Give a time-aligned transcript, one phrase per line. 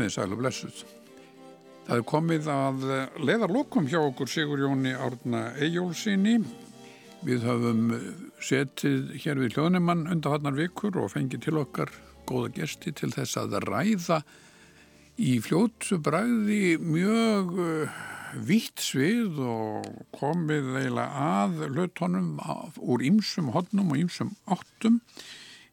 [0.00, 0.76] komið sæl og blessuð.
[1.84, 2.84] Það er komið að
[3.20, 6.38] leðarlokum hjá okkur Sigur Jóni Árna Ejjólfsinni.
[7.26, 7.90] Við höfum
[8.40, 11.92] setið hér við hljóðnumann undarfarnar vikur og fengið til okkar
[12.24, 14.22] góða gesti til þess að ræða
[15.20, 18.00] í fljótsu bræði mjög uh,
[18.40, 22.38] vitt svið og komið eiginlega að hlutónum
[22.80, 25.02] úr ýmsum hodnum og ýmsum áttum.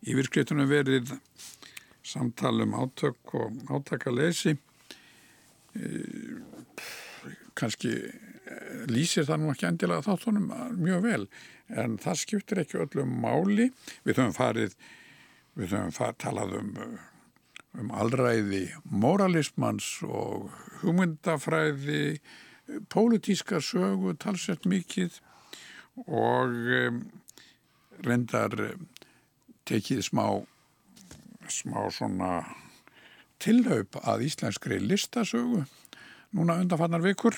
[0.04, 1.16] Yfirskritunum verið
[2.08, 5.92] samtalum átök og átakalesi e,
[7.58, 11.28] kannski eh, lýsir það nú ekki endilega þáttunum mjög vel
[11.68, 13.72] en það skiptir ekki öllum máli.
[14.08, 14.78] Við höfum farið
[15.58, 16.74] við höfum farið, talað um
[17.78, 20.50] um allræði moralismans og
[20.82, 22.20] hugmyndafræði
[22.92, 25.20] pólitíska sögu talsett mikið
[26.08, 26.56] og
[28.06, 28.56] reyndar
[29.68, 30.26] tekið smá
[31.52, 32.32] smá svona
[33.44, 35.64] tilhaup að íslenskri listasögu
[36.36, 37.38] núna undanfannar vikur.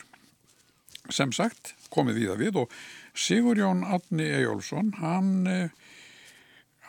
[1.09, 2.73] Sem sagt komið í það við og
[3.17, 5.71] Sigur Jón Átni Ejjólfsson hann eh,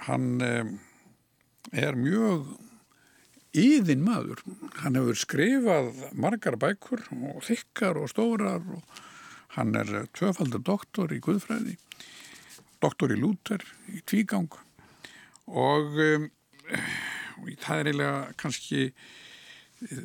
[0.07, 0.73] hann eh,
[1.73, 2.51] er mjög
[3.57, 4.43] íðin maður.
[4.83, 9.01] Hann hefur skrifað margar bækur og þykkar og stórar og
[9.57, 11.79] hann er tvöfaldur doktor í Guðfræði
[12.81, 13.63] doktor í Lúter
[13.93, 14.51] í Tvígang.
[15.51, 16.29] Og um,
[17.61, 18.87] það er eiginlega kannski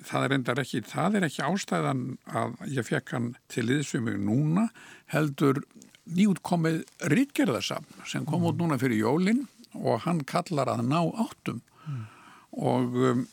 [0.08, 4.70] það er endar ekki, það er ekki ástæðan að ég fekk hann til liðsumig núna
[5.12, 5.60] heldur
[6.16, 8.50] nýutkomið Ritgerðarsam sem kom mm.
[8.52, 12.04] út núna fyrir jólinn og hann kallar að ná áttum mm.
[12.62, 13.24] og um,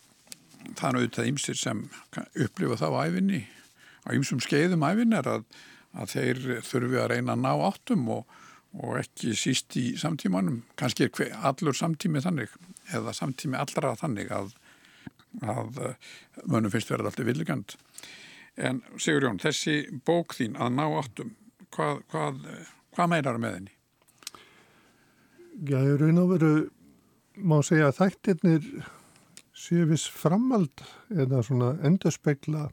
[0.74, 1.84] það er auðvitað ymsir sem
[2.16, 3.42] upplifa það á æfinni
[4.02, 5.44] á ymsum skeiðum æfin er að,
[5.94, 8.38] að þeir þurfi að reyna að ná áttum og,
[8.80, 12.52] og ekki síst í samtímanum kannski er allur samtími þannig
[12.96, 14.54] eða samtími allra þannig að,
[15.44, 16.10] að eh,
[16.46, 17.76] mönnum finnst verið alltaf villigand.
[18.56, 21.36] En Sigur Jón, þessi bók þín að ná áttum,
[21.72, 22.42] hvað, hvað,
[22.96, 23.76] hvað meirar með henni?
[25.68, 26.52] Já, ég raun og veru
[27.36, 28.68] má segja að þættirnir
[29.56, 32.70] séu viss framald eða svona endurspegla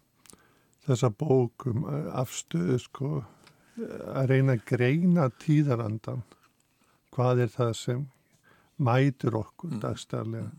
[0.88, 1.86] þessa bókum
[2.18, 3.12] afstöðu sko
[3.80, 6.24] að reyna að greina tíðarandan
[7.16, 8.08] hvað er það sem
[8.80, 9.84] mætur okkur mm.
[9.84, 10.50] dagstæðarlega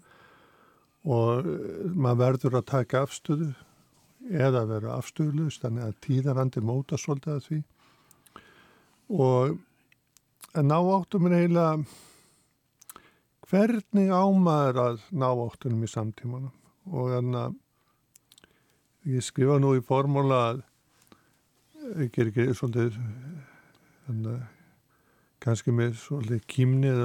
[1.09, 3.51] og eh, maður verður að taka afstöðu
[4.29, 7.61] eða vera afstöðulegust þannig að tíðarandi móta svolítið að því.
[9.17, 9.57] Og
[10.55, 11.75] að ná áttum er eiginlega
[13.51, 16.53] hvernig ámaður að ná áttunum í samtímanum?
[16.91, 20.63] Og þannig að ég skrifa nú í formóla að
[22.05, 22.97] ekki er ekki svolítið
[24.07, 24.49] þannig að
[25.41, 27.03] kannski með svolítið kýmnið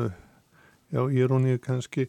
[0.91, 2.07] já, írónið kannski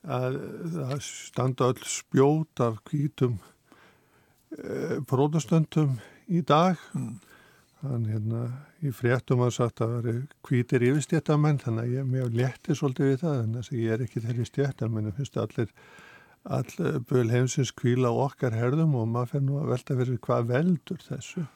[0.00, 0.38] að
[0.76, 3.36] það standa öll spjót af kvítum
[4.56, 5.98] e, prótastöndum
[6.32, 7.10] í dag mm.
[7.82, 8.44] þannig hérna
[8.80, 12.80] í fréttum að sagt að það eru kvítir yfirstjættamenn þannig að ég er mjög lettið
[12.80, 15.74] svolítið við það þannig að ég er ekki þeirri stjættamenn en finnst allir
[16.44, 21.02] all böl heimsins kvíla okkar herðum og maður fer nú að velta fyrir hvað veldur
[21.04, 21.46] þessu.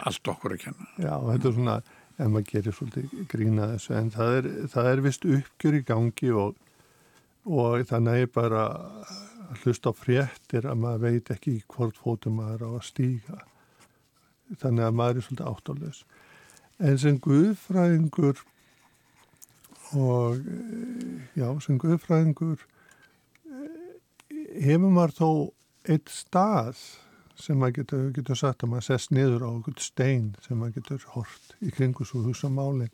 [0.00, 0.88] Allt okkur að kenna.
[0.96, 1.76] Já, þetta er svona
[2.14, 6.30] en maður gerir svolítið grína þessu en það er, það er vist uppgjör í gangi
[6.44, 6.60] og,
[7.44, 12.68] og þannig er bara að hlusta á fréttir að maður veit ekki hvort fótum maður
[12.68, 13.40] á að stíga.
[14.60, 16.04] Þannig að maður er svolítið áttáðleis
[16.78, 18.40] en sem Guðfræðingur
[19.94, 20.40] og
[21.38, 22.64] já, sem Guðfræðingur
[24.54, 25.30] hefur maður þó
[25.90, 26.78] eitt stað
[27.40, 31.06] sem maður getur, getur sagt að maður sest niður á okkur stein sem maður getur
[31.14, 32.92] hort í kringus og hugsa málinn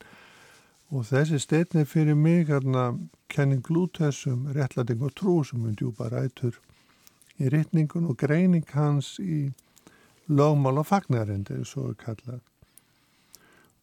[0.90, 2.90] og þessi steinni fyrir mig hérna
[3.30, 6.56] kenning glútessum, réttlæting og trú sem mun djúpa rætur
[7.38, 9.52] í rittningun og greining hans í
[10.30, 12.40] lögmál og fagnarindi svo er kallað.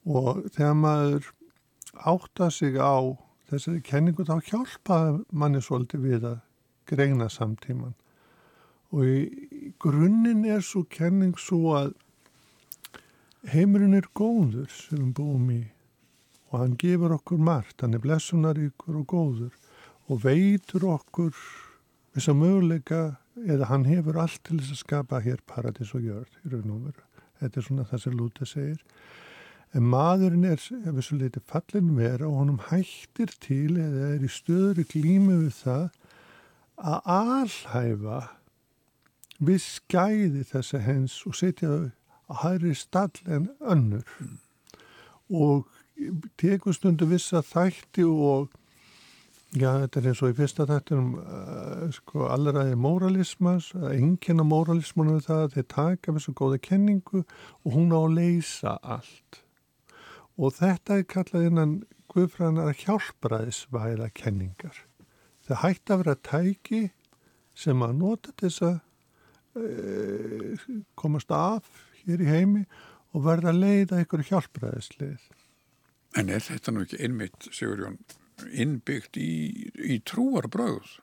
[0.08, 1.32] Og þegar maður
[2.08, 3.16] átta sig á
[3.50, 5.00] þessari kenningu þá hjálpa
[5.32, 6.38] manni svolítið við að
[6.90, 7.96] greina samtíman
[8.96, 11.96] og í grunninn er svo kenning svo að
[13.52, 15.62] heimurinn er góður sem við búum í
[16.48, 19.56] og hann gefur okkur margt, hann er blessunaríkur og góður
[20.08, 21.34] og veitur okkur
[22.16, 23.02] þess að möguleika
[23.46, 26.86] eða hann hefur allt til þess að skapa hér paradís og jörð í raun og
[26.88, 27.04] veru.
[27.38, 28.80] Þetta er svona það sem Lúta segir.
[29.76, 34.32] En maðurinn er, ef svo leiti fallin vera og honum hættir til eða er í
[34.32, 35.90] stöður í glímu við það
[36.78, 38.20] að alhæfa
[39.40, 41.90] við skæði þessi hens og setja þau
[42.28, 44.38] að hæri stall en önnur mm.
[45.34, 45.68] og
[46.38, 48.56] tekur stundu vissa þætti og
[49.56, 54.46] Já, þetta er eins og í fyrsta þættunum uh, sko allraði móralismas að enginn á
[54.46, 59.40] móralismunum það að þeir taka þessu góða kenningu og hún á að leysa allt
[60.36, 61.78] og þetta er kallað innan
[62.12, 64.84] Guðfræðanar hjálpræðisvæða kenningar
[65.48, 66.82] það hætti að vera tæki
[67.58, 68.78] sem að nota þess að
[69.58, 70.68] uh,
[71.00, 71.68] komast af
[72.04, 72.64] hér í heimi
[73.16, 75.24] og verða að leiða ykkur hjálpræðislið.
[76.18, 77.98] En er þetta nú ekki einmitt, Sigurjón
[78.54, 80.98] innbyggt í, í trúarbröð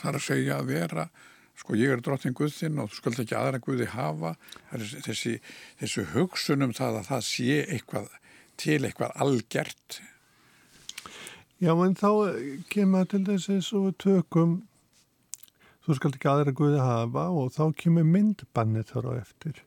[0.00, 1.06] þar að segja að vera
[1.54, 4.34] sko ég er drottin Guðinn og þú skuld ekki aðra Guði hafa.
[4.74, 5.36] Þessi,
[5.78, 8.10] þessi hugsunum það að það sé eitthvað
[8.60, 10.00] til eitthvað algjert
[11.62, 12.08] Já en þá
[12.72, 14.56] kemur til þess að við tökum
[15.84, 19.62] þú skuld ekki aðra Guði hafa og þá kemur myndbannið þar á eftir.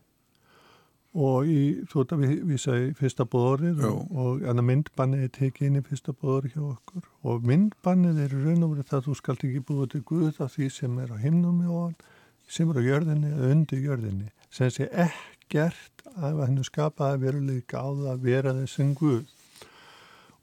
[1.18, 5.70] Og í, þú veit að við vísaði fyrsta bóðorið og, og annar myndbannið er tekið
[5.70, 7.08] inn í fyrsta bóðorið hjá okkur.
[7.26, 10.54] Og myndbannið er raun og verið það að þú skalt ekki búið til Guð af
[10.58, 12.06] því sem er á himnum og
[12.48, 17.88] sem er á jörðinni eða undir jörðinni sem sé ekkert að hennu skapaði veruleika á
[17.90, 19.26] það að vera þessum Guð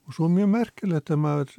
[0.05, 1.53] og svo mjög merkilegt að maður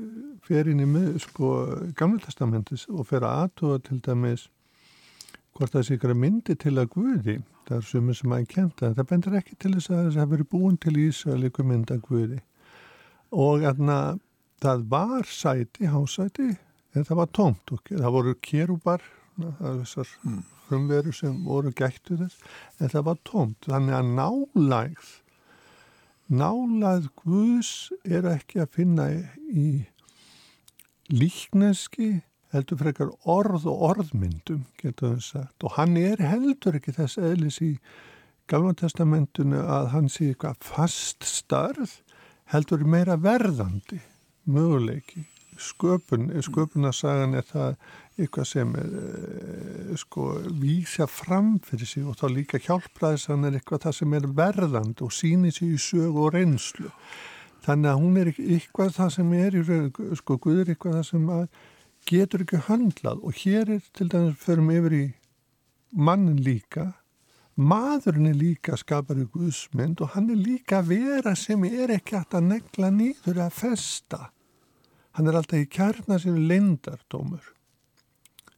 [0.46, 1.52] fer inn í sko
[1.98, 4.46] gamla testamentis og fer að aðtóða til dæmis
[5.56, 7.36] hvort það sé ykkur að myndi til að Guði.
[7.66, 10.32] Það er sumið sem aðeins kenta en það bendur ekki til þess að það hefur
[10.34, 12.40] verið búin til Ísraeliku mynda Guði.
[13.34, 13.98] Og aðna
[14.62, 16.50] það var sæti, hásæti
[16.94, 19.06] en það var tómt og það voru kérúbar
[19.36, 20.42] þessar mm.
[20.68, 22.38] frumveru sem voru gættu þess
[22.78, 23.66] en það var tómt.
[23.66, 25.14] Þannig að nálægð
[26.32, 27.72] nálægð Guðs
[28.04, 29.06] er ekki að finna
[29.50, 29.68] í
[31.12, 32.22] líkneski
[32.54, 37.60] heldur frekar orð og orðmyndum getur þess að og hann er heldur ekki þess eðlis
[37.62, 37.72] í
[38.50, 42.00] Galvatestamentunu að hann sé eitthvað fast starf
[42.52, 43.98] heldur meira verðandi
[44.46, 45.24] möguleiki
[45.60, 47.76] sköpun, sköpunarsagan er það
[48.16, 50.26] eitthvað sem er eh, sko
[50.60, 55.12] vísja fram fyrir sig og þá líka hjálpraðisann er eitthvað það sem er verðand og
[55.12, 56.92] síni sig í sög og reynslu.
[57.66, 59.58] Þannig að hún er eitthvað það sem er
[60.20, 61.32] sko Guður eitthvað það sem
[62.06, 65.04] getur ekki handlað og hér er til dæmis förum yfir í
[65.96, 66.92] mannin líka.
[67.56, 72.36] Maðurinn er líka skapar í Guðsmynd og hann er líka vera sem er ekki hægt
[72.36, 74.26] að negla nýður að festa
[75.16, 77.52] hann er alltaf í kærna sem lindardómur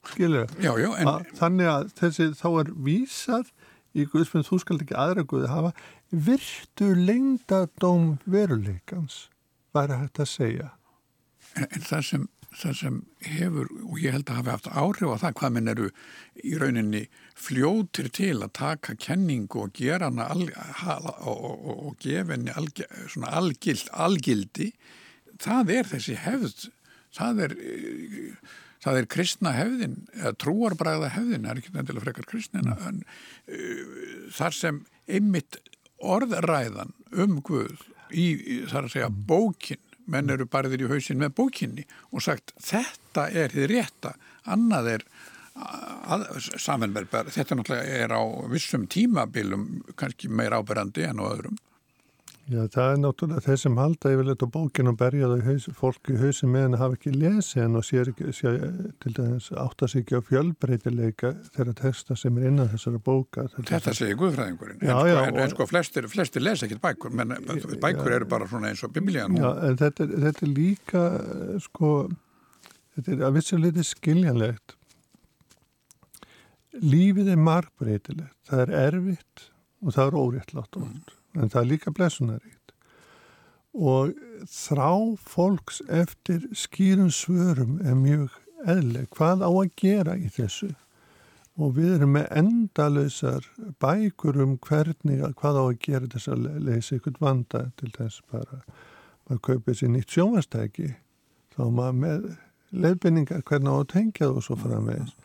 [0.08, 1.10] skilur en...
[1.38, 3.52] þannig að þessi þá er vísað
[3.98, 5.72] í Guðsmynd þú skalt ekki aðra Guði hafa
[6.10, 9.26] virtu lindardóm veruleikans
[9.78, 10.68] hægt að segja.
[11.54, 12.26] En, en það sem
[12.58, 12.94] það sem
[13.28, 15.88] hefur, og ég held að hafi haft áhrif á það hvað minn eru
[16.40, 17.02] í rauninni
[17.36, 20.46] fljótir til að taka kenningu og gera hana al,
[21.20, 22.82] og, og, og gefa henni alg,
[23.28, 24.70] algild, algildi
[25.42, 26.68] það er þessi hefð
[27.16, 27.56] það er
[28.84, 34.28] það er kristna hefðin eða trúarbræða hefðin, það er ekki endilega frekar kristnina en uh,
[34.34, 35.58] þar sem einmitt
[35.98, 41.84] orðræðan um Guð í þar að segja bókin menn eru barðir í hausin með bókinni
[42.12, 44.14] og sagt þetta er þið rétta,
[44.48, 45.04] annað er
[46.62, 48.22] samanverðbar, þetta náttúrulega er á
[48.52, 49.66] vissum tímabilum
[49.98, 51.58] kannski meir áberandi en á öðrum.
[52.48, 56.14] Já, það er náttúrulega þeir sem halda yfirleitt á bókinu og berjaðu haus, fólk í
[56.16, 58.62] hausin með henni hafa ekki lesið henn og sér ekki, sér,
[59.04, 63.44] til dæmis áttast ekki á fjölbreytileika þeirra texta sem er innan þessara bóka.
[63.58, 67.12] Þetta segir Guðfræðingurinn, já, en, sko, já, en, en sko flestir, flestir lesa ekkert bækur,
[67.20, 67.36] menn
[67.84, 69.36] bækur eru bara svona eins og biblíðan.
[69.36, 71.04] Já, en þetta, þetta er líka,
[71.68, 71.92] sko,
[72.96, 74.78] þetta er að vissuleiti skiljanlegt.
[76.80, 79.48] Lífið er margbreytilegt, það er erfitt
[79.84, 80.96] og það er óréttlátt oft.
[80.96, 82.58] Mm en það er líka blessunaríkt
[83.78, 84.14] og
[84.50, 84.90] þrá
[85.22, 90.72] fólks eftir skýrum svörum er mjög eðleg hvað á að gera í þessu?
[91.58, 93.46] Og við erum með endalösar
[93.82, 98.60] bækur um hvernig hvað á að gera þess að leysa ykkur vanda til þess bara.
[99.26, 100.92] Maður kaupið sér nýtt sjónastæki
[101.54, 102.28] þá maður með
[102.70, 105.16] leifbynningar hvernig á að tengja þú svo framvegis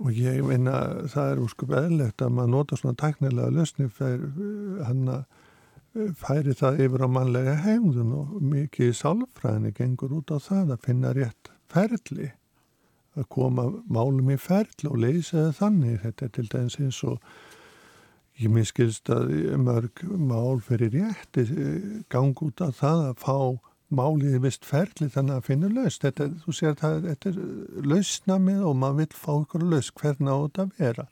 [0.00, 6.12] Og ég meina það er úrskup eðlegt að maður nota svona taknilega lösni að eh,
[6.16, 10.86] færi það yfir á mannlega hegðun og mikið í sálfræðinni gengur út á það að
[10.86, 12.30] finna rétt ferli
[13.18, 15.98] að koma málum í ferli og leysa það þannig.
[16.06, 17.18] Þetta er til dæmis eins og
[18.40, 23.36] ég miskilst að mörg mál fyrir rétti eh, gang út á það að fá
[23.92, 26.02] málið er vist ferli þannig að finna laust.
[26.04, 27.38] Þetta, þú sér að þetta er
[27.92, 31.06] lausna með og maður vil fá ykkur laust hvernig á þetta að vera.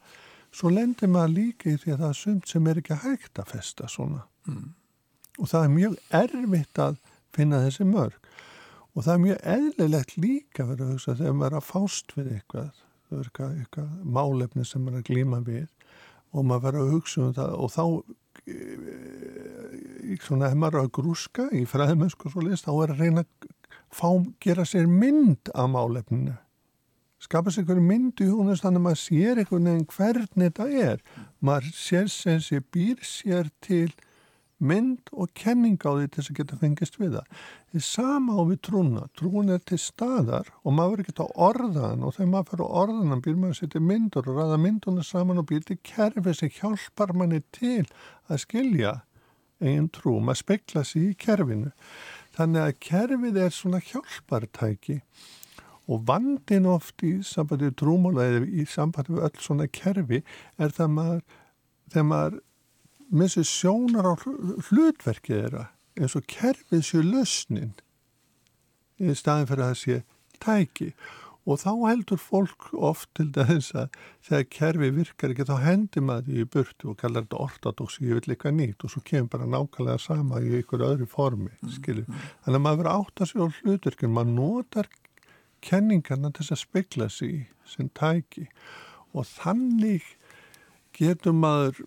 [0.51, 3.53] Svo lendir maður líka í því að það er sumt sem er ekki hægt að
[3.55, 4.25] festa svona.
[4.51, 4.71] Mm.
[5.39, 7.01] Og það er mjög erfitt að
[7.37, 8.17] finna þessi mörg.
[8.91, 12.31] og það er mjög eðlilegt líka verið að hugsa þegar maður er að fást við
[12.35, 12.71] eitthvað
[13.11, 15.69] það eitthvað, eitthvað málefni sem maður er að glíma við
[16.31, 17.85] og maður verið að hugsa um það og þá
[20.25, 23.51] svona, ef maður er að grúska í fræðmennsku svo list, þá er að reyna að
[23.91, 24.09] fá,
[24.43, 26.37] gera sér mynd af málefninu.
[27.21, 31.03] Skapa sér einhverju mynd í húnast þannig að maður sér einhvern veginn hvernig þetta er.
[31.45, 33.91] Maður sér sem sé býr sér til
[34.61, 37.41] mynd og kenning á því til þess að geta fengist við það.
[37.75, 39.07] Er sama á við trúna.
[39.19, 42.77] Trún er til staðar og maður er ekki á orðan og þegar maður fyrir á
[42.83, 46.55] orðan býr maður að setja myndur og ræða mynduna saman og býr til kerfi sem
[46.61, 47.87] hjálpar manni til
[48.29, 48.95] að skilja
[49.61, 50.19] eigin trú.
[50.21, 51.73] Maður spekla sér í kerfinu.
[52.37, 55.01] Þannig að kerfið er svona hjálpartæki
[55.91, 60.23] og vandin oft í sambandi trúmála eða í sambandi við öll svona kerfi
[60.61, 61.23] er það maður
[61.91, 62.39] þegar maður
[63.11, 64.15] með þessi sjónar á
[64.71, 65.65] hlutverkið þeirra
[66.01, 67.75] eins og kerfið séu lausnin
[69.01, 69.99] í staðin fyrir að það sé
[70.41, 70.93] tæki
[71.49, 76.27] og þá heldur fólk oft til þess að þegar kerfi virkar ekki þá hendur maður
[76.29, 79.49] því í burtu og kallar þetta ortodox ég vil eitthvað nýtt og svo kemur bara
[79.51, 82.07] nákvæmlega sama í einhverju öðru formi mm, skilur.
[82.07, 82.27] Mm.
[82.45, 84.91] Þannig að maður verður átt að sér á hlutverkinn, maður notar
[85.65, 88.47] kenningarna til að spekla sig sem tæki
[89.17, 90.13] og þannig
[90.97, 91.83] getur maður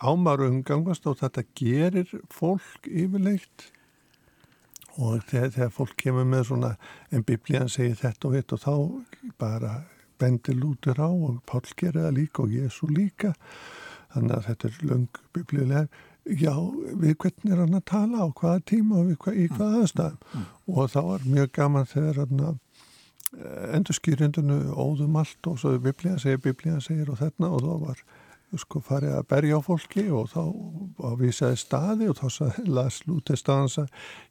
[0.00, 3.68] ámar umgangast og þetta gerir fólk yfirleitt.
[4.98, 6.74] Og þegar, þegar fólk kemur með svona
[7.14, 8.74] en biblían segir þetta og hitt og þá
[9.40, 9.74] bara
[10.20, 13.34] bendir lútur á og Pál gerir það líka og Jésu líka.
[14.10, 15.86] Þannig að þetta er löng biblíulega
[16.24, 16.54] já,
[17.00, 20.18] við hvernig er hann að tala á hvaða tíma og hvað, í hvaða aðstæðum?
[20.20, 20.74] Mm, mm.
[20.74, 22.58] og þá er mjög gaman þegar hann að
[23.38, 27.72] eh, endur skýrindunu óðum allt og svo biblían segir, biblían segir og þarna og þá
[27.86, 28.04] var
[28.58, 30.42] sko farið að berja á fólki og þá
[31.12, 33.84] ávísaði staði og þá sagði Lars Lútið staðansa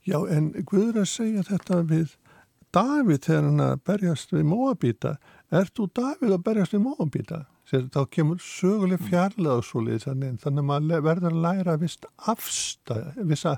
[0.07, 2.15] já en Guður að segja þetta við
[2.75, 5.15] David þegar hann að berjast við móabýta
[5.49, 10.49] er þú David að berjast við móabýta þá kemur söguleg fjarlag og svo leiðis þannig
[10.49, 13.55] að maður verður að læra vist afstæð vissa,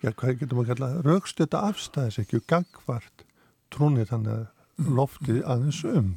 [0.00, 3.24] já hvað getur maður að kalla raukstjöta afstæðis ekki gangvart
[3.72, 6.14] trúnið þannig að loftið aðeins um.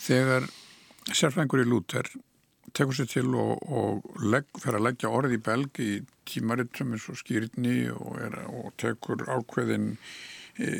[0.00, 0.46] Þegar
[1.10, 2.08] sérfengur í Lúter
[2.76, 5.90] tekur sér til og, og legg, fer að leggja orði í belg í
[6.28, 9.92] tímaritum eins og skýrni og, er, og tekur ákveðin
[10.60, 10.70] e,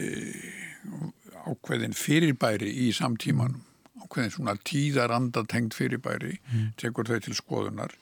[1.51, 3.65] ákveðin fyrirbæri í samtímanum.
[4.01, 6.73] Ákveðin svona tíðaranda tengt fyrirbæri mm.
[6.81, 7.97] tekur þau til skoðunar.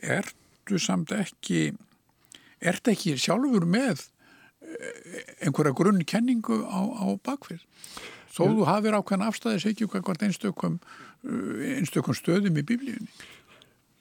[0.00, 1.70] Ertu samt ekki
[2.60, 4.06] ertu ekki sjálfur með
[4.60, 4.80] e,
[5.46, 7.62] einhverja grunnkenningu á, á bakfyrr
[8.30, 10.78] þó þú hafið ákveðin afstæðis ekki hvort einstökum,
[11.24, 13.10] einstökum stöðum í biblíunni.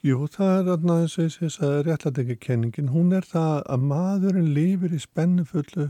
[0.05, 5.89] Jú, það er og þess að réttlætingakenningin, hún er það að maðurinn lifir í spennufullu,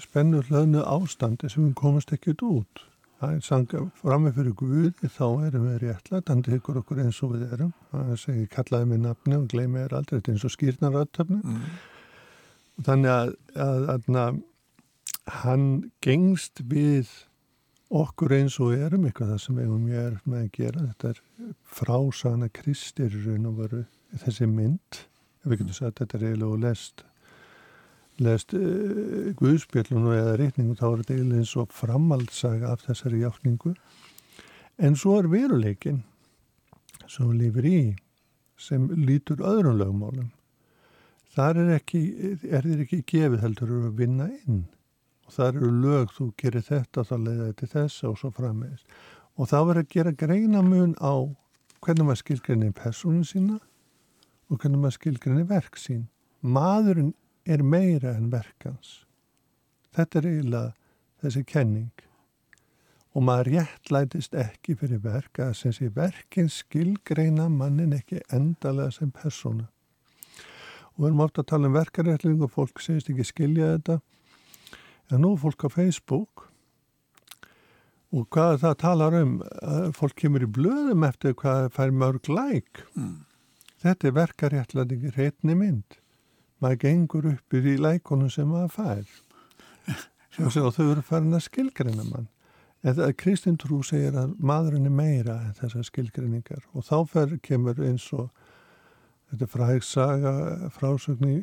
[0.00, 2.86] spennuflöðnu ástandi sem við komast ekkert út.
[3.20, 7.36] Það er sanga frammeð fyrir Guði, þá erum við réttlætt, hann tekur okkur eins og
[7.36, 7.74] við erum.
[7.92, 11.38] Það segir, kallaði mig nafni og gleymi er aldrei, þetta er eins og skýrnaröðtöfni.
[11.44, 11.60] Mm.
[12.88, 13.34] Þannig að,
[13.66, 14.40] að, að, að
[15.44, 15.68] hann
[16.02, 17.12] gengst við
[17.92, 20.84] okkur eins og erum eitthvað það sem eigum ég er með að gera.
[20.90, 21.22] Þetta er
[21.78, 23.16] frásana kristir
[23.48, 23.74] og
[24.24, 25.02] þessi mynd.
[25.44, 27.04] Við getum sagt þetta er eiginlega og lest
[28.22, 33.72] lest uh, Guðspjallun eða reyningu þá er þetta eiginlega eins og framaldsaga af þessari hjáttningu
[34.82, 36.02] en svo er veruleikin
[37.08, 37.80] sem við lifir í
[38.62, 40.28] sem lítur öðrum lögmálum.
[41.34, 42.02] Þar er ekki
[42.44, 44.66] er þér ekki gefið heldur að vinna inn
[45.36, 48.84] það eru lög, þú gerir þetta þá leiða þetta þess og svo frammeðis
[49.36, 51.14] og það verður að gera greinamun á
[51.82, 53.58] hvernig maður skilgrinni personin sína
[54.52, 56.06] og hvernig maður skilgrinni verk sín.
[56.42, 57.14] Maðurinn
[57.48, 59.02] er meira en verkans
[59.96, 60.72] þetta er eiginlega
[61.22, 61.92] þessi kenning.
[63.12, 69.12] Og maður réttlætist ekki fyrir verk að sem sé verkin skilgreina mannin ekki endalega sem
[69.12, 69.68] persona
[70.92, 73.94] og við erum ofta að tala um verkaréttling og fólk segist ekki skilja þetta
[75.10, 76.46] en nú fólk á Facebook.
[78.12, 79.34] Og hvað það talar um?
[79.96, 83.14] Fólk kemur í blöðum eftir hvað fær mörg læk mm.
[83.80, 85.96] þetta er verkaréttlætingi hreitni mynd.
[86.60, 89.16] Maður gengur upp í lækonum sem maður fær.
[90.44, 92.28] Og þau eru farin að skilgreina mann.
[92.82, 96.64] Eða Kristinn Trú segir að maðurinn er meira en þessar skilgreiningar.
[96.74, 98.28] Og þá fer, kemur eins og
[99.30, 100.32] þetta fræksaga
[100.74, 101.36] frásögn í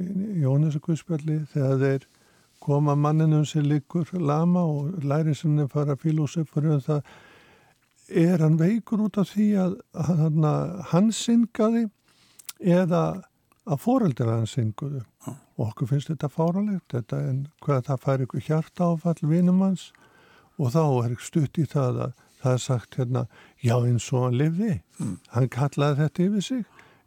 [0.43, 2.07] Jónasakvistspjalli þegar þeir
[2.59, 7.01] koma manninum sem liggur lama og læri sinni fara filosofur um það
[8.09, 10.45] er hann veikur út af því að, að
[10.91, 11.87] hann syngaði
[12.59, 13.03] eða
[13.69, 15.03] að fóreldur hans synguðu?
[15.59, 19.89] Og okkur finnst þetta fáralegt þetta en hvað það fær ykkur hjarta áfall vinum hans
[20.59, 23.25] og þá er stutt í það að það er sagt hérna
[23.59, 24.77] já eins og hann lifði.
[24.99, 25.17] Mm.
[25.35, 26.63] hann kallaði þetta yfir sig.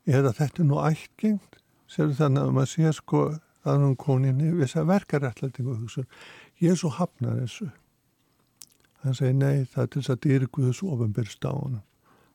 [0.06, 1.58] Eða þetta er nú ættgengt
[1.92, 3.22] sér þannig að maður sé sko
[3.62, 6.08] að hann koninni við þess að verka réttlætingu hugsun
[6.78, 7.70] svo hafnar þessu
[9.02, 11.80] hann segi nei það er til þess að dýrguðus ofinbyrst á hann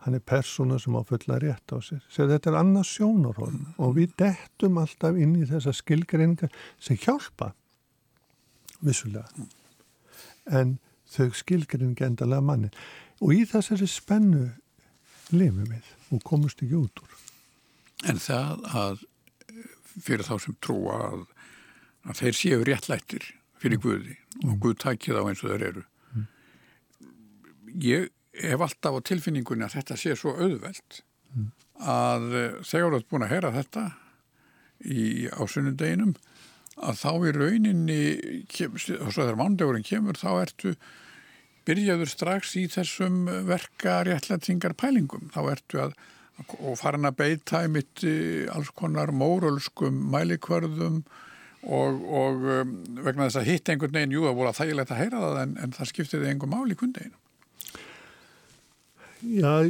[0.07, 1.99] hann er persóna sem á fulla rétt á sér.
[2.07, 3.73] Sér þetta er annars sjónarhóðn mm.
[3.83, 7.51] og við dettum alltaf inn í þessa skilgreiningar sem hjálpa
[8.79, 9.27] vissulega.
[10.47, 10.77] En
[11.11, 12.71] þau skilgreininga endalega manni.
[13.19, 14.45] Og í þessari spennu
[15.33, 17.19] lifum við og komumst ekki út úr.
[18.07, 19.05] En það að
[20.03, 21.25] fyrir þá sem trúa að,
[22.07, 23.27] að þeir séu réttlættir
[23.61, 23.83] fyrir mm.
[23.85, 24.59] Guði og mm.
[24.63, 25.85] Guð takið á eins og þeir eru.
[26.13, 26.27] Mm.
[27.87, 31.01] Ég hef alltaf á tilfinningunni að þetta sé svo auðvelt
[31.77, 33.83] að eh, þegar þú ert búin að heyra þetta
[34.85, 36.13] í ásunnundeginum
[36.77, 38.01] að þá í rauninni
[38.69, 40.73] og svo þegar mándagurinn kemur þá ertu
[41.67, 45.97] byrjaður strax í þessum verka réttlætingar pælingum þá ertu að
[46.57, 48.03] og farin að beita í mitt
[48.53, 50.99] alls konar mórölskum mælikvörðum
[51.67, 55.01] og, og um, vegna þess að hitt einhvern veginn, jú það voru að þægilegt að
[55.01, 57.17] heyra það en, en það skiptiði einhver mál í kundeginu
[59.25, 59.65] Já,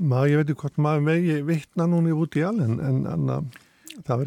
[0.00, 3.50] maður, ég veit ekki hvort maður megi vittna núni út í alveg en, en
[4.04, 4.22] það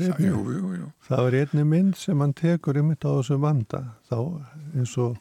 [1.26, 3.82] var einni, mynd sem hann tekur ymitt á þessu vanda.
[4.08, 4.20] Þá
[4.78, 5.18] eins og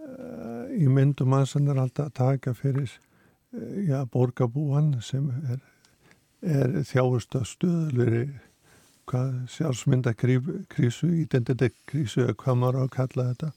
[0.00, 2.96] uh, í myndum hans hann er alltaf að taka fyrir
[3.86, 5.60] já, borgarbúan sem er,
[6.42, 8.24] er þjáust að stöðluri
[9.50, 13.48] sjálfsmyndakrísu, identitetskrísu eða hvað maður á að kalla þetta.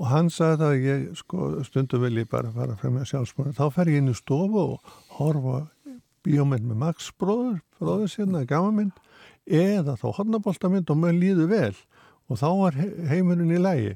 [0.00, 3.66] Og hann sagði að ég sko stundum vil ég bara fara frem með sjálfsmónu þá
[3.72, 5.58] fer ég inn í stofu og horfa
[6.24, 8.96] bíómynd með Max bróður bróður sérna, gamamynd
[9.48, 11.76] eða þá hornaboltamynd og maður líður vel.
[12.30, 13.94] Og þá er heimurinn í lægi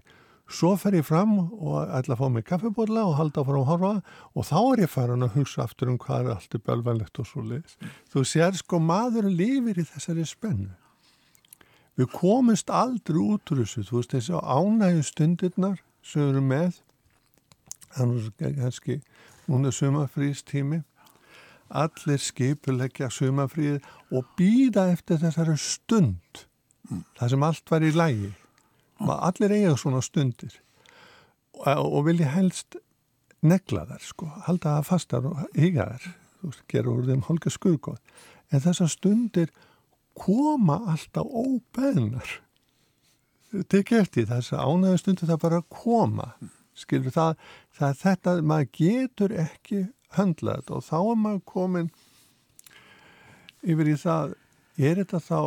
[0.50, 3.92] svo fer ég fram og ætla að fá mig kaffibóla og halda frá að horfa
[4.34, 7.44] og þá er ég farin að hugsa aftur um hvað er allt bölvanlegt og svo
[7.44, 7.76] leiðis
[8.12, 10.72] þú sér sko maður lifir í þessari spennu
[11.96, 16.80] við komumst aldrei út úr þessu þú veist þessi ánægju stundirnar sem eru með
[17.94, 18.98] þannig að kannski
[19.48, 20.82] núna sumafrístími
[21.74, 26.44] allir skipuleggja sumafríð og býða eftir þessari stund
[26.90, 27.04] mm.
[27.18, 28.32] það sem allt var í lægi.
[29.00, 30.54] Allir eiga svona stundir.
[31.54, 32.76] Og, vilja helst
[33.44, 36.08] negla þar sko, halda það fastar og higa þar,
[36.70, 38.00] gera úr þeim holga skurgóð,
[38.50, 39.52] en þessar stundir
[40.18, 42.40] koma alltaf óbeðnar.
[43.70, 46.32] Tekið eftir þess að ánæðu stundu það bara koma
[46.74, 47.36] skilur það,
[47.74, 49.84] það þetta maður getur ekki
[50.16, 51.92] höndlað og þá er maður komin
[53.64, 54.34] yfir í það
[54.78, 55.40] er þetta þá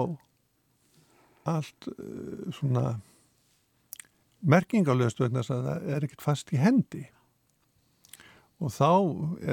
[1.48, 2.86] allt uh, svona
[4.50, 7.06] merkingalöst vegna að það er ekkert fast í hendi.
[8.58, 8.92] Og þá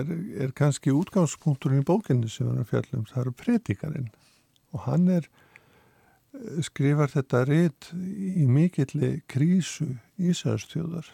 [0.00, 0.12] er,
[0.46, 4.12] er kannski útgangspunkturinn í bókinni sem erum fjallum, það eru predikarinn
[4.74, 5.28] og hann er
[6.64, 9.87] skrifar þetta rétt í mikilli krísu
[10.18, 11.07] Ísarstjóðar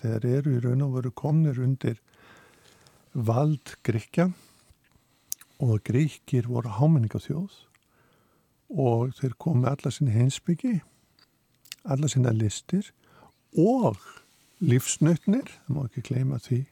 [0.00, 2.00] þegar eru í raun og veru komnir undir
[3.14, 4.28] vald Gríkja
[5.62, 7.54] og Gríkir voru hámenningathjóð
[8.74, 10.78] og þeir komi alla sinni hinsbyggi
[11.88, 12.90] alla sinna listir
[13.56, 14.00] og
[14.58, 16.64] lífsnötnir, það má ekki kleima því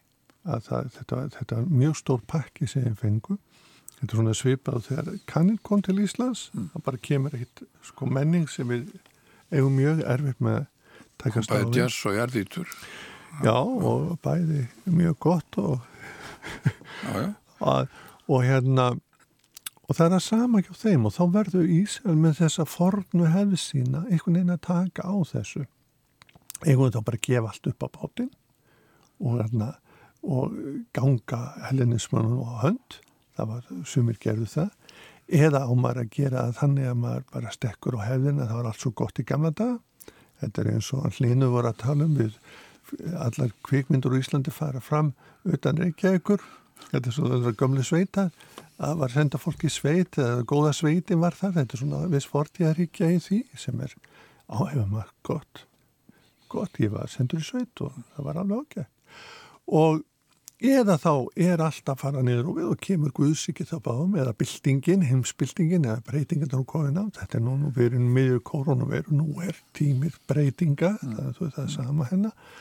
[0.47, 3.39] að það, þetta, þetta er mjög stór pakki sem þeim fengu
[3.97, 6.67] Þetta er svona svipað þegar kanninn kom til Íslands, mm.
[6.75, 8.91] það bara kemur eitt sko menning sem við
[9.55, 10.67] eigum mjög erfitt með að
[11.23, 11.69] taka stáði.
[11.71, 12.75] Bæði jazz og jarðítur.
[13.47, 14.67] Já, og bæði
[14.99, 15.81] mjög gott og,
[17.07, 17.31] já, já.
[17.73, 17.97] og,
[18.29, 18.91] og hérna,
[19.87, 23.33] og það er að sama ekki á þeim og þá verður Ísrael með þessa fornu
[23.33, 25.65] hefði sína einhvern veginn að taka á þessu.
[26.67, 28.31] Einhvern veginn þá bara gefa allt upp á bátinn
[29.23, 29.73] og, hérna,
[30.27, 30.57] og
[30.97, 33.01] ganga hellinismannum á hönd.
[33.37, 34.71] Það var sumir gerðu það.
[35.27, 38.71] Eða á maður að gera þannig að maður bara stekkur á hefðin að það var
[38.71, 39.77] allt svo gott í gamla dag
[40.41, 42.37] þetta er eins og hlinu voru að tala um við
[43.19, 45.13] allar kvikmyndur í Íslandi fara fram
[45.47, 46.43] utan Reykjavíkur.
[46.91, 48.29] Þetta er svona gömle sveita
[48.77, 51.57] að var senda fólk í sveit eða góða sveitin var þar.
[51.61, 53.97] Þetta er svona viss fortíðaríkja í því sem er
[54.47, 55.65] áhefum að gott
[56.53, 58.93] gott, ég var sendur í sveit og það var alveg ágætt.
[59.67, 60.05] Og
[60.65, 61.13] eða þá
[61.47, 66.05] er alltaf fara niður og við og kemur Guðsíkið þá báðum eða byltingin, heimsbyltingin eða
[66.07, 70.97] breytingin þá komið nátt, þetta er nú við erum miður koronaviru, nú er tímir breytinga,
[70.97, 71.21] mm.
[71.21, 72.57] það, það er sama hennar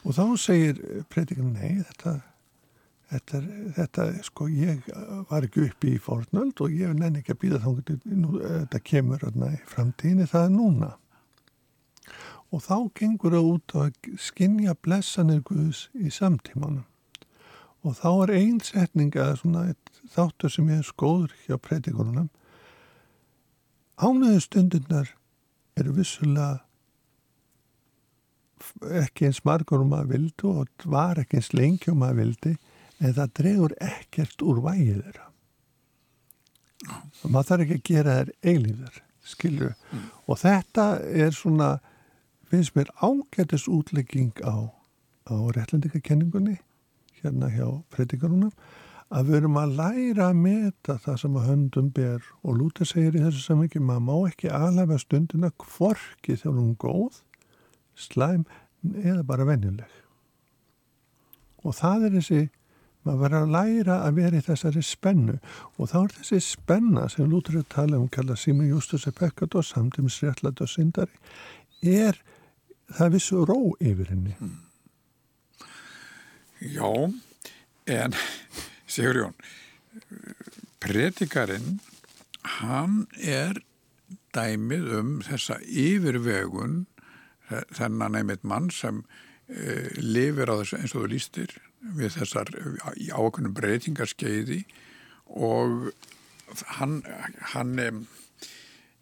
[0.00, 0.80] og þá segir
[1.12, 2.16] breytingin nei, þetta
[3.10, 3.42] þetta,
[3.76, 4.88] þetta, sko, ég
[5.30, 9.52] var ekki uppi í fórnöld og ég nenni ekki að býða þá þetta kemur öðna
[9.56, 10.90] í framtíðinni, það er núna
[12.50, 16.86] og þá gengur það út að skinja blessanir Guðs í samtímanum.
[17.86, 19.62] Og þá er einsetning að svona
[20.12, 22.28] þáttur sem ég er skóður hjá predikunum
[24.00, 25.12] ánöðu stundinnar
[25.78, 26.60] eru vissulega
[29.00, 32.54] ekki eins margur um að vildu og var ekki eins lengi um að vildi
[33.00, 35.28] en það dregur ekkert úr vægið þeirra.
[36.90, 40.04] Og maður þarf ekki að gera þær eilíðar skilju mm.
[40.32, 40.86] og þetta
[41.26, 41.70] er svona
[42.50, 44.70] finnst mér ágættis útlegging á,
[45.30, 46.58] á réttlendikakenningunni
[47.20, 48.54] hérna hjá predikarunum
[49.10, 53.16] að við erum að læra að meta það sem að höndum ber og Lúter segir
[53.18, 57.18] í þessu samvikið maður má ekki aðlæfa stundina kvorki þegar hún góð,
[57.98, 58.46] slæm
[59.02, 59.98] eða bara venjuleg.
[61.66, 62.40] Og það er þessi,
[63.04, 65.38] maður verður að læra að vera í þessari spennu
[65.76, 69.64] og þá er þessi spenna sem Lúter er tala um, kalla Simi Justus e Peccato,
[69.66, 71.18] samtímis réttlætt og syndari,
[71.82, 72.14] er
[72.96, 74.36] það vissu ró yfir henni.
[76.60, 76.90] Já,
[77.86, 78.16] en
[78.90, 79.34] Sigur Jón,
[80.82, 81.78] predikarinn,
[82.60, 83.62] hann er
[84.34, 86.84] dæmið um þessa yfirvegun
[87.74, 91.56] þennan einmitt mann sem uh, lifir á þessu eins og þú lístir
[91.96, 92.52] við þessar
[92.84, 94.62] ákveðnum breytingarskeiði
[95.30, 95.90] og
[96.76, 97.00] hann,
[97.54, 97.72] hann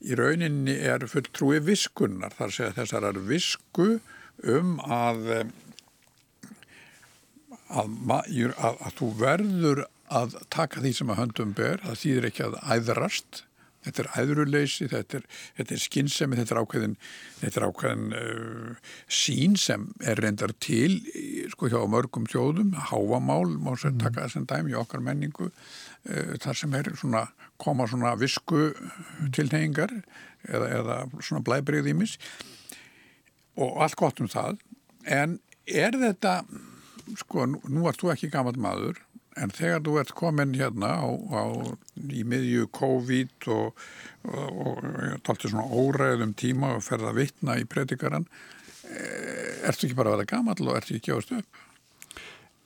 [0.04, 3.88] í rauninni er fulltrúi viskunnar þar segja þessar er visku
[4.46, 5.24] um að
[7.68, 12.46] að, að, að þú verður að taka því sem að höndum ber, það þýðir ekki
[12.46, 13.42] að æðrast,
[13.86, 15.26] þetta er æðruleysi, þetta er,
[15.64, 16.96] er skinnsemi, þetta er ákveðin,
[17.40, 20.98] þetta er ákveðin uh, sín sem er reyndar til
[21.52, 24.00] sko hjá mörgum þjóðum, háamál, má sér mm.
[24.04, 27.26] taka þessum dæmi í okkar menningu, uh, þar sem er svona,
[27.60, 28.70] koma svona visku
[29.34, 29.92] tilhengar
[30.48, 32.18] eða, eða svona blæbrið ímis
[33.58, 34.60] og allt gott um það,
[35.10, 35.38] en
[35.68, 36.40] er þetta
[37.18, 39.00] sko, nú, ert þú ekki gammal maður,
[39.42, 41.42] en þegar þú ert komin hérna á, á,
[42.10, 43.82] í miðju COVID og,
[44.28, 48.26] og, og talti svona óræðum tíma og ferða að vitna í predikaran,
[48.88, 51.62] eh, ertu ekki bara að vera gammal og ertu ekki ástu upp?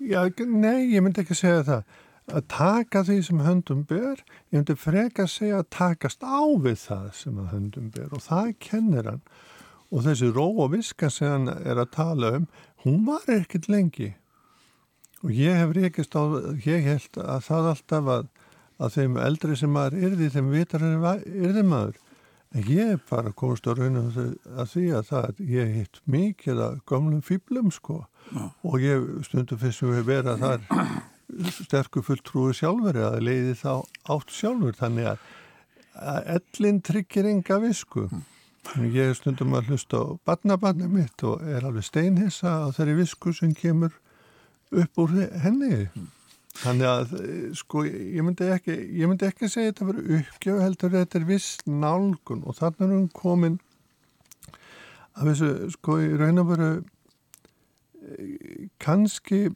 [0.02, 1.98] Já, nei, ég myndi ekki segja það.
[2.32, 6.78] Að taka því sem höndum ber, ég myndi freka að segja að takast á við
[6.86, 9.22] það sem höndum ber og það kennir hann.
[9.92, 12.46] Og þessi ró og viska sem hann er að tala um,
[12.86, 14.14] hún var ekkert lengi
[15.22, 16.22] og ég hef reykist á,
[16.66, 18.30] ég held að það alltaf að,
[18.82, 22.00] að þeim eldri sem maður yrði, þeim vitar yrði maður,
[22.52, 27.22] en ég bara komst á raunum að því að það, ég hitt mikið að gamlum
[27.24, 28.02] fýblum sko.
[28.32, 28.48] Já.
[28.64, 30.62] og ég stundum fyrst sem við vera þar
[31.52, 33.72] sterkur fulltrúi sjálfur að leiði þá
[34.14, 34.76] átt sjálfur.
[34.78, 35.24] Þannig að,
[36.12, 38.06] að ellin tryggir enga visku.
[38.94, 43.54] Ég stundum að hlusta á barnabarni mitt og er alveg steinhissa á þeirri visku sem
[43.58, 43.96] kemur
[44.72, 45.88] upp úr henni.
[46.62, 47.12] Þannig að
[47.56, 51.62] sko ég myndi ekki ég myndi ekki segja þetta verið uppgjöf heldur þetta er viss
[51.66, 53.60] nálgun og þannig er hún komin
[55.16, 56.70] af þessu sko í raun og veru
[58.82, 59.46] kannski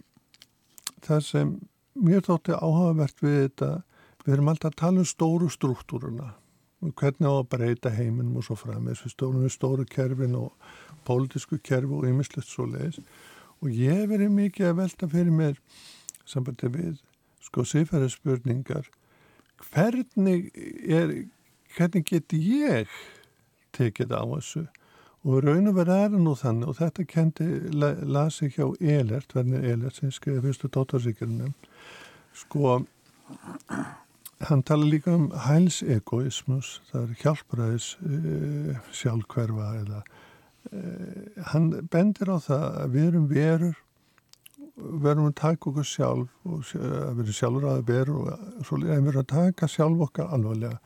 [1.04, 1.52] það sem
[1.96, 3.70] mjög þótti áhugavert við þetta
[4.24, 6.32] við erum alltaf að tala um stóru struktúruna
[6.96, 10.52] hvernig á að breyta heiminum og svo fram þessu stóru, stóru kerfin og
[11.08, 13.00] pólitísku kerfi og ymmislegt svo leiðis
[13.62, 15.60] og ég verið mikið að velta fyrir mér
[16.28, 16.96] sambandi við
[17.46, 18.88] sko sifæri spurningar.
[19.70, 20.50] Hvernig
[20.88, 21.12] er
[21.76, 22.90] hvernig get ég
[23.76, 24.66] tekið á þessu?
[25.26, 29.98] Og raun og verið er nú þannig og þetta kendi lasi hjá Elert, verðin Elert
[29.98, 31.54] sem skriði fyrstu dóttarsíkjörnum
[32.36, 32.76] sko
[34.46, 40.25] hann tala líka um hælsegoismus það er hjálpræðis uh, sjálfkverfa eða Eh,
[41.50, 43.82] hann bendir á það að við erum verur
[44.76, 49.20] verðum að taka okkur sjálf og að vera sjálfur að veru og svo en við
[49.22, 50.80] að taka sjálf okkar alvarlega.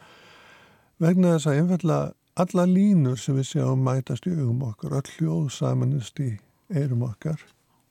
[1.01, 5.49] Vegna þess að einfallega alla línur sem við sjáum mætast í augum okkar, öll hljóð
[5.57, 6.37] samanist í
[6.71, 7.43] eirum okkar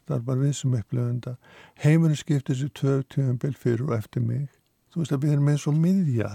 [0.09, 1.35] það er bara við sem upplöfum þetta.
[1.83, 4.47] Heimurinn skiptir sér tvö tjóðanbel fyrir og eftir mig.
[4.89, 6.29] Þú veist að við erum eins og miðja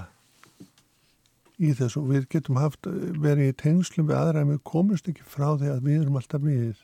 [1.59, 2.03] í þessu.
[2.03, 5.73] Og við getum haft verið í tengslum við aðra en við komumst ekki frá því
[5.73, 6.81] að við erum alltaf við.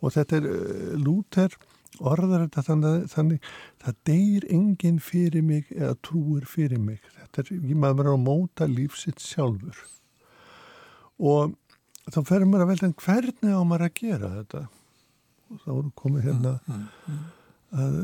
[0.00, 1.56] Og þetta er uh, lúter
[2.02, 3.50] orðar þetta þannig, þannig
[3.82, 7.02] það deyir enginn fyrir mig eða trúir fyrir mig.
[7.20, 9.78] Þetta er, ég maður verður að móta lífsitt sjálfur.
[11.22, 11.54] Og
[12.10, 14.64] þá ferum maður að velja hvernig á maður að gera þetta?
[15.52, 17.24] Og þá erum komið hérna mm, mm, mm.
[17.84, 17.98] að,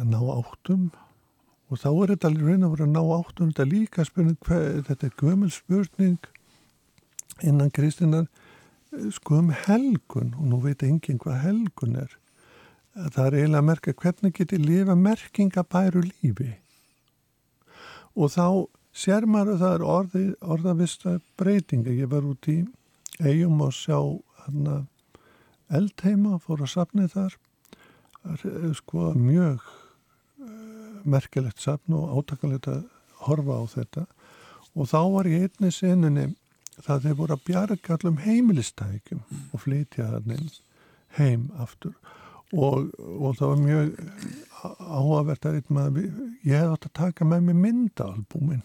[0.00, 0.86] að ná áttum
[1.74, 3.50] og þá er þetta raun að vera að ná áttum.
[3.50, 6.28] Þetta líka spurning, hver, þetta er gömul spurning
[7.42, 8.28] innan Kristinar
[9.16, 10.34] sko um helgun.
[10.38, 12.14] Og nú veit enginn hvað helgun er.
[12.94, 16.52] Það er eiginlega að merka hvernig getur lifa merkingabæru lífi.
[18.14, 18.46] Og þá
[18.94, 22.60] sér maður að það er orði, orðavista breytinga ég var út í
[23.18, 23.98] eigum og sjá
[25.74, 27.34] eldheima fór að sapni þar.
[28.78, 29.66] Sko mjög
[31.04, 32.84] merkilegt sapn og átakalegt að
[33.26, 34.06] horfa á þetta.
[34.74, 36.26] Og þá var ég einni senunni
[36.82, 39.44] það þeir voru að bjarga allum heimilistækjum mm.
[39.52, 40.58] og flytja þannig
[41.18, 41.94] heim aftur.
[42.54, 43.94] Og, og það var mjög
[44.64, 45.60] áhugavert að
[46.44, 48.62] ég hef átt að taka með mig myndaalbúmin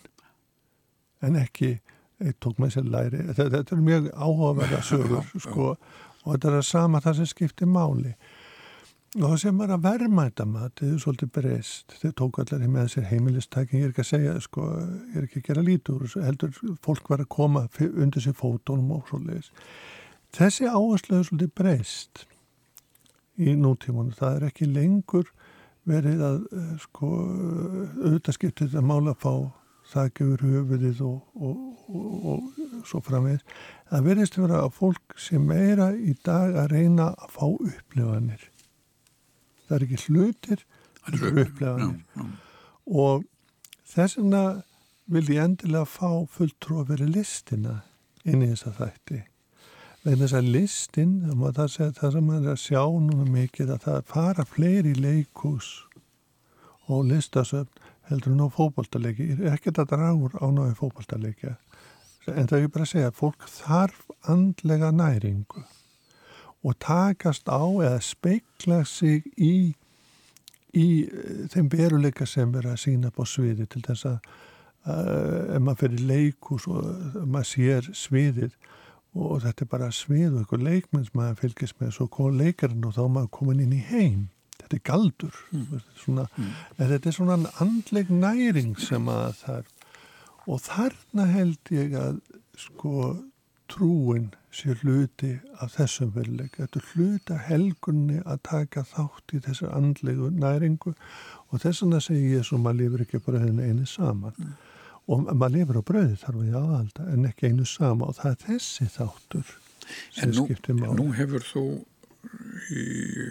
[1.26, 1.78] en ekki
[2.20, 3.24] ég tók með sér læri.
[3.30, 5.72] Þetta, þetta er mjög áhugaverða sögur sko,
[6.24, 8.14] og þetta er að sama það sem skiptir máli
[9.18, 11.96] og það sem er að verma þetta þetta er svolítið breyst.
[12.02, 14.66] Þau tók allar með sér heimilistæking ég er ekki að segja, sko,
[15.10, 19.10] ég er ekki að gera lítur heldur fólk var að koma undir sér fótónum og
[19.10, 19.50] svolítið
[20.36, 22.26] þessi áherslu er svolítið breyst
[23.40, 25.32] í nútímanu það er ekki lengur
[25.90, 27.10] verið að eh, sko
[28.04, 29.34] auðvitað skiptir þetta mála að fá
[29.90, 33.42] það gefur höfuðið og, og, og, og svo framvegð
[33.90, 38.46] það verðist að vera að fólk sem meira í dag að reyna að fá upplifanir
[39.70, 40.66] það er ekki hlutir
[41.00, 42.32] það eru upplegaðanir
[42.90, 43.28] og
[43.90, 44.44] þess vegna
[45.10, 47.76] vil ég endilega fá fulltrú að vera listina
[48.28, 49.22] inn í þessa þætti.
[50.04, 54.04] Vegna þess að listin það, það sem maður er að sjá núna mikið að það
[54.14, 55.72] fara fleiri leikús
[56.90, 61.52] og listasöfn heldur nú fókbaltaleiki ég er ekkert að draga úr ánáði fókbaltaleiki
[62.30, 64.00] en það er ekki bara að segja að fólk þarf
[64.34, 65.66] andlega næringu
[66.64, 69.74] og takast á eða speikla sig í,
[70.76, 75.64] í eh, þeim veruleika sem er að sína på sviði til þess að uh, ef
[75.64, 78.58] maður fyrir leikus og uh, maður sér sviðið
[79.20, 82.86] og þetta er bara svið og eitthvað leikmenn sem maður fylgist með svo kom leikarinn
[82.86, 84.28] og þá maður komin inn í heim
[84.60, 85.82] þetta er galdur mm.
[85.98, 86.52] svona, mm.
[86.78, 89.76] þetta er svona andleg næring sem að það
[90.50, 92.20] og þarna held ég að
[92.60, 92.94] sko
[93.70, 96.58] trúin sé hluti af þessum veruleik.
[96.58, 102.02] Þetta er hluti af helgunni að taka þátt í þessu andlegu næringu og þess vegna
[102.04, 104.36] segir ég svo maður lifur ekki bröðinu einu saman.
[104.38, 104.58] Mm.
[105.10, 108.42] Og maður lifur á bröði þarf að aðalda en ekki einu sama og það er
[108.48, 109.56] þessi þáttur
[110.18, 110.98] sem nú, skiptir máli.
[111.00, 111.66] Nú hefur þú
[112.76, 112.84] í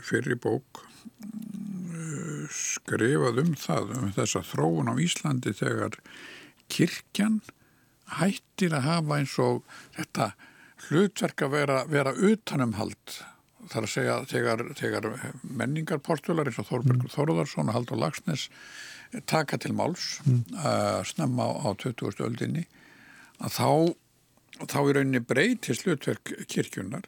[0.07, 5.99] fyrri bók uh, skrifað um það, um þessa þróun á Íslandi þegar
[6.73, 7.41] kirkjan
[8.19, 9.65] hættir að hafa eins og
[9.97, 10.33] þetta
[10.89, 13.19] hlutverk að vera, vera utanumhald
[13.69, 15.09] þar að segja þegar, þegar
[15.43, 17.15] menningarportular eins og Þorbergur mm.
[17.15, 18.49] Þorðarsson og Haldur Lagsnes
[19.29, 20.59] taka til máls mm.
[20.63, 22.25] að snemma á, á 20.
[22.25, 22.65] öldinni
[23.45, 23.71] að þá,
[24.65, 27.07] þá í rauninni breytist hlutverk kirkjunar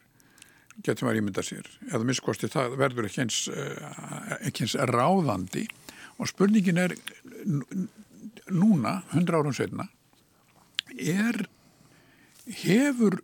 [0.81, 5.65] getur maður ímynda sér eða miskosti það verður ekki eins, eh, ekki eins ráðandi
[6.17, 6.95] og spurningin er
[8.51, 9.87] núna, 100 árum setna
[10.97, 11.45] er
[12.61, 13.21] hefur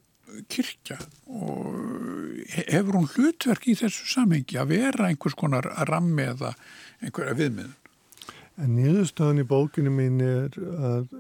[0.52, 1.74] kirkja og
[2.68, 6.54] hefur hún hlutverk í þessu samhengi að vera einhvers konar rammi eða
[7.02, 7.76] einhverja viðmiðun?
[8.58, 11.12] En nýðustöðan í bókinu mín er að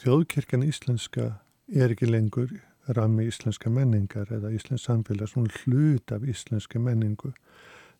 [0.00, 1.28] þjóðkirkjan íslenska
[1.70, 2.50] er ekki lengur
[2.94, 7.32] rammi íslenska menningar eða íslensk samfélags, hún hlut af íslenska menningu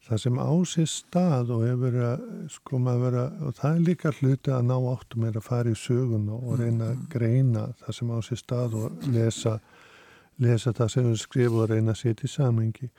[0.05, 4.13] það sem á sér stað og hefur að sko maður vera og það er líka
[4.19, 8.13] hluti að ná áttum er að fara í sögun og reyna að greina það sem
[8.13, 9.55] á sér stað og lesa
[10.45, 12.91] lesa það sem við skrifum og reyna að setja í samengi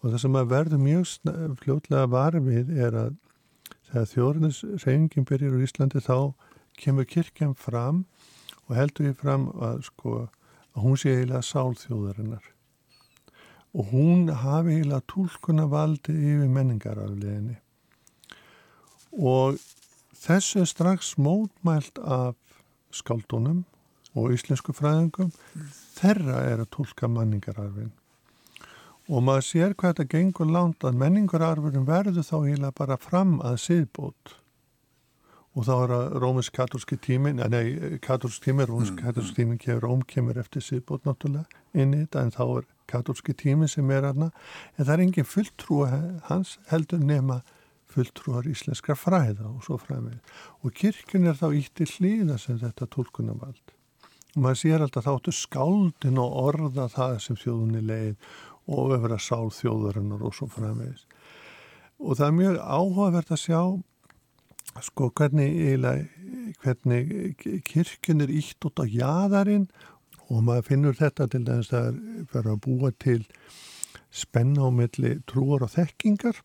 [0.00, 1.12] og það sem að verður mjög
[1.60, 3.20] fljótlega varfið er að
[3.90, 6.16] þegar þjóðurnis reyningin byrjir úr Íslandi þá
[6.80, 8.04] kemur kirkjan fram
[8.64, 12.53] og heldur við fram að sko að hún sé eiginlega sálþjóðarinnar
[13.74, 17.58] og hún hafi heila tólkuna valdi yfir menningarafleginni
[19.18, 19.58] og
[20.18, 22.34] þessu er strax mótmælt af
[22.94, 23.64] skaldunum
[24.14, 25.32] og íslensku fræðingum.
[25.54, 25.68] Mm.
[25.94, 27.92] þeirra er að tólka menningararfin.
[29.08, 33.60] Og maður sér hvað þetta gengur langt að menningararfin verður þá heila bara fram að
[33.66, 34.38] siðbót.
[35.54, 40.64] Og þá er að rómisk-katólski tímin, nei, katólsk tími, rómisk-katólsk tímin kemur, Róm kemur eftir
[40.64, 41.46] síðbót náttúrulega
[41.78, 44.30] inn í þetta en þá er katólski tími sem er aðna,
[44.76, 45.84] en það er engin fulltrú
[46.30, 47.42] hans heldur nema
[47.94, 50.18] fulltrúar íslenskar fræða og svo fræmið.
[50.64, 53.74] Og kirkun er þá ítti hlýða sem þetta tólkunavald.
[54.34, 58.32] Og maður sér alltaf þáttu skáldin og orða það sem þjóðunni leið
[58.74, 61.04] og öfra sál þjóðarinnar og svo fræmiðis
[61.98, 63.60] og það er mjög áhugavert að sjá
[64.84, 65.52] sko hvernig
[66.62, 69.68] hvernig kirkjun er ítt út á jæðarinn
[70.34, 72.00] og maður finnur þetta til dæmis að
[72.32, 73.20] vera að búa til
[74.14, 76.42] spenna á milli trúar og þekkingar.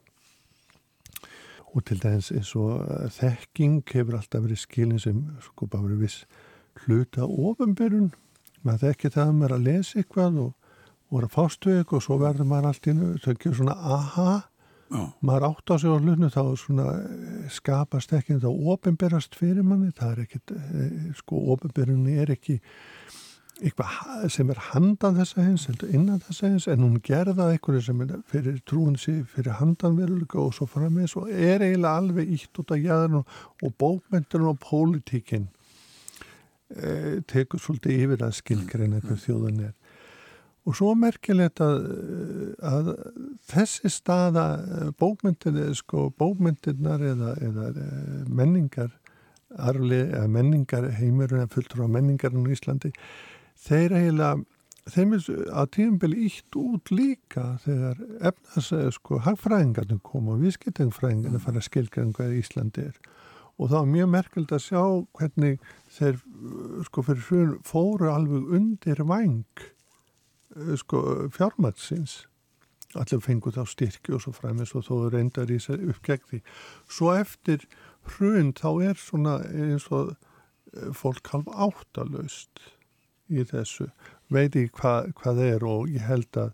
[1.73, 2.86] Og til dæmis eins og
[3.17, 6.23] þekking hefur alltaf verið skilin sem sko bara verið viss
[6.86, 8.12] hluta ofinberun
[8.65, 10.54] maður þekki það að maður að lesa eitthvað og
[11.10, 14.32] voru að fástu eitthvað og svo verður maður allt innu, þau ekki svona aha.
[14.89, 15.04] Já.
[15.21, 19.91] maður átt á sig á hlutinu þá svona eh, skapast ekki þá ofinberast fyrir manni.
[19.93, 22.56] Það er ekkit, eh, sko ofinberunni er ekki
[23.60, 28.04] eitthvað sem er handan þessa hins heldur innan þessa hins en hún gerða eitthvað sem
[28.06, 32.76] er fyrir trúinsi fyrir handan veruleika og svo framins og er eiginlega alveg ítt út
[32.76, 35.50] af jæðan og, bókmyndurinn og pólitíkinn
[36.76, 39.76] e, tekur svolítið yfir að skilgreina hvað þjóðan er.
[40.67, 41.86] Og svo merkilegt að,
[42.62, 42.89] að
[43.50, 44.45] þessi staða
[45.00, 48.91] bókmyndir, sko, bókmyndirnar eða, eða eh, menningar,
[49.58, 52.91] arfli, menningar heimurinn eða fulltur á menningarinn í Íslandi,
[53.65, 54.43] þeir eiginlega,
[54.89, 55.26] þeim er
[55.62, 62.13] að tíumbili ítt út líka þegar efnas, sko, hagfræðingarnir koma og viðskiptingfræðingarnir fara að skilgjörn
[62.17, 63.02] hvað Íslandi er.
[63.60, 64.84] Og það var mjög merkilegt að sjá
[65.19, 65.60] hvernig
[65.98, 66.22] þeir,
[66.88, 69.67] sko, fyrir hrjón fóru alveg undir vang
[70.58, 72.24] Eh, sko, fjármatsins
[72.98, 76.39] allir fengur þá styrki og svo fræmis og þó reyndar í sér upp gegn því.
[76.89, 77.67] Svo eftir
[78.15, 80.15] hrun þá er svona eins og
[80.74, 82.63] eh, fólk halv áttalöst
[83.30, 83.89] í þessu
[84.34, 86.52] veit ég hvað, hvað er og ég held að,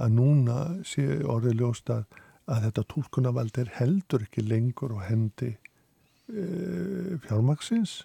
[0.00, 2.06] að núna sé orðið ljóst að,
[2.50, 8.00] þetta tólkunavald er heldur ekki lengur og hendi e, fjármaksins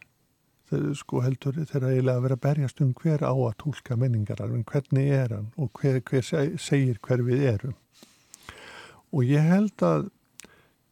[0.69, 4.65] þeir sko heldur þeirra eiginlega að vera að berjast um hver á að tólka menningararfin,
[4.69, 6.25] hvernig er hann og hver, hver
[6.61, 7.75] segir hver við erum.
[9.13, 10.07] Og ég held að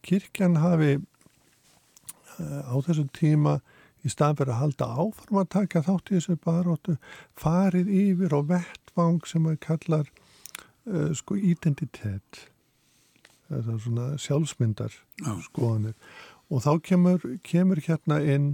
[0.06, 3.58] kirkjan hafi uh, á þessum tíma
[4.04, 6.98] í stað fyrir að halda áfram að taka þátt í þessu baróttu
[7.40, 12.44] farið yfir og vettvang sem að kallar uh, sko identitet.
[13.48, 15.00] Það er svona sjálfsmyndar
[15.48, 15.96] skoðanir.
[16.52, 18.54] Og þá kemur, kemur hérna inn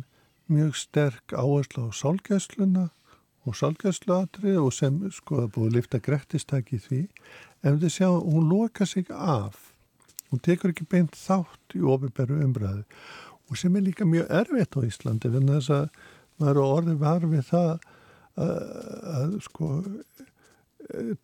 [0.49, 2.89] mjög sterk áherslu á sálgæsluna
[3.47, 7.01] og sálgæsluatri og sem sko það búið að lifta grættistæki því.
[7.65, 9.73] En þið sjá, hún loka sig af.
[10.29, 12.83] Hún tekur ekki beint þátt í ofinberðu umræðu
[13.49, 16.01] og sem er líka mjög erfitt á Íslandi en þess að
[16.39, 17.83] maður orðið var við það að,
[19.19, 19.69] að sko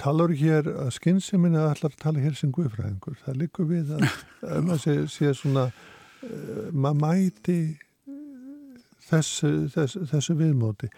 [0.01, 4.05] talar hér að skynnsiminn að allar tala hér sem guðfræðingur það likur við að,
[4.51, 7.59] að maður sé, sé svona uh, maður mæti
[9.05, 10.89] þessu, þessu, þessu viðmóti.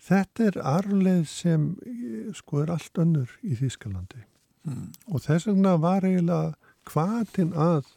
[0.00, 1.70] Þetta er arleið sem
[2.36, 4.22] sko er allt önnur í Þýskalandi
[4.64, 4.86] mm.
[5.12, 6.54] og þess vegna var eiginlega
[6.88, 7.90] hvaðin að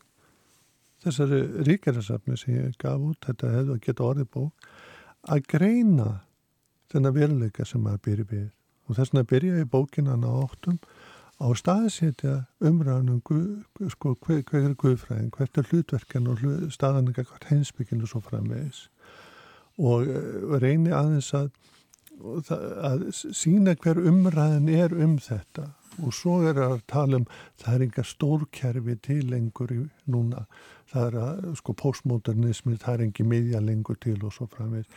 [1.03, 4.69] þessari ríkjærarsafni sem ég gaf út, þetta hefði að geta orðið bók,
[5.23, 6.09] að greina
[6.91, 8.49] þennan veruleika sem maður byrja við
[8.83, 10.79] og þess vegna byrja ég bókinan á óttum
[11.43, 13.21] á staðsetja umræðanum
[13.91, 18.87] sko, hver, hver er guðfræðin, hvert er hlutverkan og staðaninga hvort heimsbygginu svo framvegis.
[19.81, 21.49] Og eh, reyni aðeins að,
[22.85, 25.71] að sína hver umræðin er um þetta.
[26.01, 27.27] Og svo er að tala um
[27.61, 30.45] það er enga stórkerfi til lengur í núna,
[30.93, 34.88] það er að sko postmodernismi, það er engi miðja lengur til og svo framvegð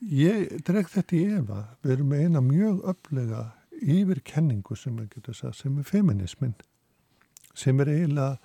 [0.00, 1.62] ég dreg þetta í efa.
[1.84, 3.44] Við erum með eina mjög öflega
[3.80, 4.96] yfirkenningu sem,
[5.32, 6.56] sagt, sem er feminismin
[7.56, 8.38] sem er eiginlega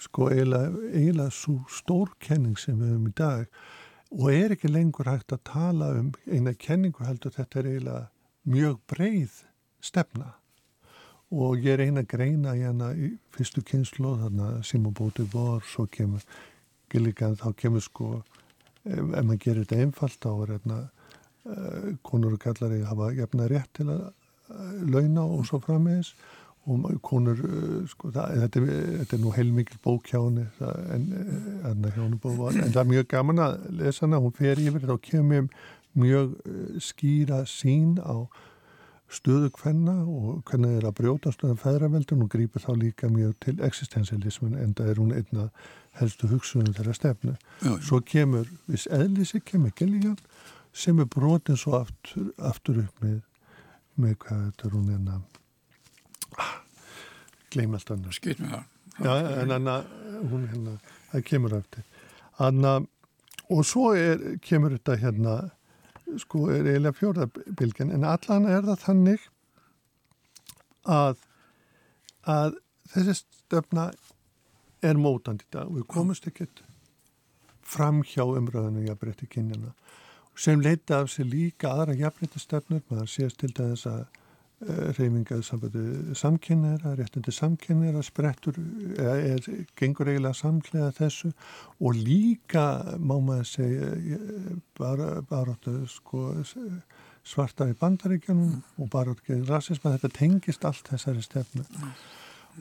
[0.00, 3.58] sko eiginlega, svo stórkenning sem við höfum í dag.
[4.14, 8.04] Og er ekki lengur hægt að tala um eina kenningu heldur þetta er eiginlega
[8.44, 9.38] mjög breið
[9.84, 10.34] stefna
[11.32, 16.24] og ég er eina greina hana í fyrstu kynslu þarna Simon Bóti vor svo kemur
[16.92, 18.10] Gilligan þá kemur sko
[18.84, 20.82] ef, maður gerir þetta einfalt þá er hérna
[22.02, 26.14] konur og kallar ég hafa gefna rétt til að uh, launa og svo frammeðis
[26.64, 28.62] og konur, uh, sko, það, þetta,
[29.02, 33.44] þetta er nú heilmikil bók hjá henni en, eh, en, en það er mjög gaman
[33.44, 35.50] að lesa hana, hún fer yfir þá kemur
[35.94, 36.32] mjög
[36.82, 38.24] skýra sín á
[39.14, 43.36] stöðu hvenna og hvernig það er að brjóta stöðan feðraveldun og grýpur þá líka mjög
[43.44, 45.46] til existensialismin en það er hún einna
[46.00, 47.36] helstu hugsunum þeirra stefnu.
[47.62, 50.18] Já, svo kemur, viss eðlisi kemur Gilligan
[50.74, 53.20] sem er brotin svo aftur, aftur upp með,
[53.94, 55.20] með hvað þetta er hún enna
[57.54, 58.70] gleym alltaf hann skilt með það
[59.02, 59.70] Já, en hann,
[60.30, 60.76] hún hérna
[61.10, 61.82] það kemur eftir.
[62.38, 62.76] Anna,
[63.50, 65.32] og svo er, kemur þetta hérna
[66.22, 69.30] sko er eiginlega fjórðabilgin en allan er það þannig
[70.84, 71.22] að
[72.24, 72.58] að
[72.92, 73.90] þessi stöfna
[74.84, 75.68] er mótandi í dag.
[75.68, 76.62] Og við komumst ekkert
[77.64, 79.72] fram hjá umröðinu jafnbreytti kynjana
[80.36, 84.02] sem leita af sig líka aðra jafnbreytti stefnur, maður sést til þess að
[84.64, 88.58] uh, reyfingaði sambandi samkynnera, réttindi samkynnera sprettur,
[88.96, 89.48] eða er,
[89.78, 91.32] gengur eiginlega samlega þessu.
[91.80, 92.66] Og líka
[92.98, 94.18] má maður segja
[94.78, 95.56] bara, bara
[95.90, 96.32] sko,
[97.24, 101.64] svarta í bandaríkjanum og bara ekki rasisma, þetta tengist allt þessari stefnu.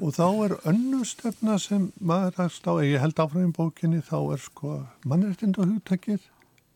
[0.01, 4.17] Og þá er önnu stefna sem maður ræðst á, ég held áfram í bókinni þá
[4.33, 6.23] er sko mannrættind og hugtakið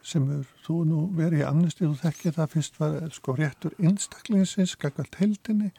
[0.08, 4.76] sem er, þú nú verið í amnestið og þekkið það fyrst var sko réttur einstaklingsins,
[4.78, 5.72] skakalt heldinni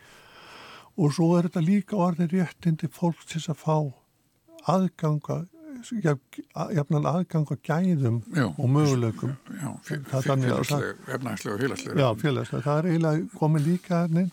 [0.98, 3.76] og svo er þetta líka orðið réttindi fólk til að fá
[4.68, 5.44] aðganga
[6.74, 9.36] jafnan aðgang og gæðum já, og möguleikum.
[9.46, 14.30] Já, félagslega, efnagslega og félagslega já, félagslega, það er eiginlega komið líka ernin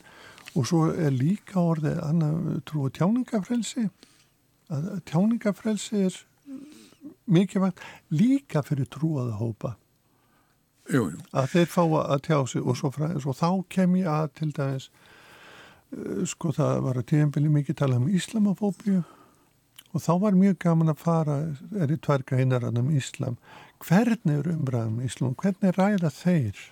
[0.56, 3.88] og svo er líka orðið annað trú og tjáningafrelsi
[4.74, 6.20] að tjáningafrelsi er
[7.30, 7.82] mikilvægt
[8.14, 9.76] líka fyrir trúaða hópa
[10.92, 11.20] jú, jú.
[11.34, 14.52] að þeir fá að tjá sig og svo, frá, svo þá kem ég að til
[14.56, 14.90] dæmis
[15.96, 19.04] uh, sko það var að tíðanbili mikið tala um islamofóbíu
[19.96, 21.36] og þá var mjög gaman að fara
[21.80, 23.38] er í tverka hinnarann um Íslam.
[23.80, 25.36] Hvernig er umræðum Íslam?
[25.40, 26.64] Hvernig ræða þeir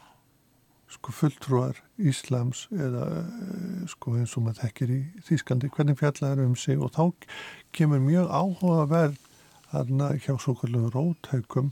[0.91, 4.99] sko fulltrúar Íslams eða eh, sko eins og maður þekkir í
[5.29, 6.77] Þýskandi, hvernig fjallaður um sig?
[6.83, 7.29] Og þá
[7.73, 9.23] kemur mjög áhugaverð
[9.71, 11.71] hérna hjá svo kallum róthaugum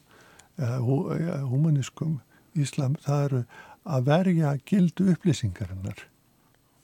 [0.58, 2.20] eða humaniskum
[2.56, 3.42] Íslam, það eru
[3.86, 6.06] að verja gildu upplýsingarinnar.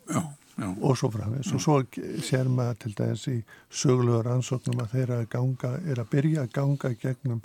[0.07, 0.21] Já,
[0.55, 0.67] já.
[0.81, 1.81] og svo framins og svo
[2.23, 3.37] sér maður til dæmis í
[3.69, 7.41] sögulegur ansóknum að þeirra ganga, er að byrja að ganga gegnum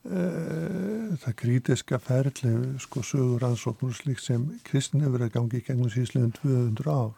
[0.00, 5.90] Eh, það krítiska ferli sko sögur ansóknur slik sem kristin hefur að gangi í gegnum
[5.92, 7.10] síðslegum 200 ár.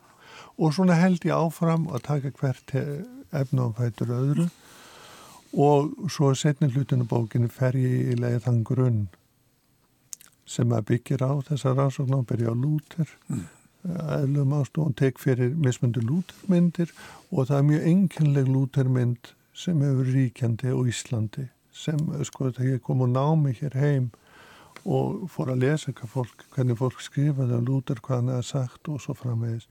[0.58, 2.74] Og svona held ég áfram að taka hvert
[3.30, 4.48] efnáfætur öðru.
[5.54, 9.02] Og svo setni hlutinu bókinu fer ég í leið þann grunn
[10.52, 13.44] sem að byggir á þessar ansóknum og byrja á lúter mm.
[14.18, 16.92] eðlum ástofn og tek fyrir mismundu lútermyndir
[17.30, 22.84] og það er mjög enginleg lútermynd sem hefur ríkjandi á Íslandi sem sko þegar ég
[22.84, 24.10] kom og námi hér heim
[24.82, 29.02] og fór að lesa fólk, hvernig fólk skrifaði og lútur hvað hann hefði sagt og
[29.02, 29.68] svo framvegis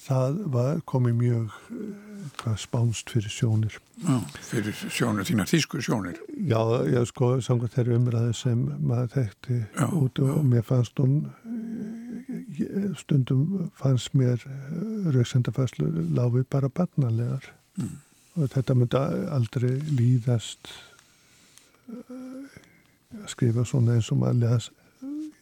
[0.00, 1.54] það var, komi mjög
[2.40, 4.16] hvað, spánst fyrir sjónir Já,
[4.48, 9.86] fyrir sjónir, þína þýsku sjónir Já, já sko, samkvæmt þeirri umræði sem maður þekkti já,
[9.86, 10.42] út og já.
[10.52, 11.16] mér fannst hún
[12.98, 14.42] stundum fannst mér
[15.14, 17.96] rauksendafæslu láfið bara barnalegar mm.
[18.36, 19.04] og þetta myndi
[19.36, 20.72] aldrei líðast
[21.90, 24.70] að skrifa svona eins og maður les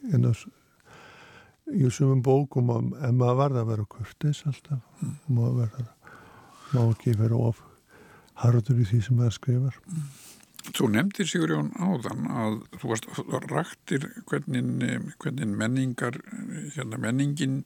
[0.09, 0.46] einhvers
[1.74, 5.14] í sumum bókum en maður varða að vera kurtis alltaf mm.
[5.36, 5.86] maður verða
[6.72, 7.62] má ekki vera of
[8.42, 10.08] harður í því sem maður skrifar mm.
[10.76, 13.06] Þú nefndir Sigurjón áðan að þú varst
[13.48, 16.18] rættir hvernig, hvernig menningar
[16.74, 17.62] hérna, menningin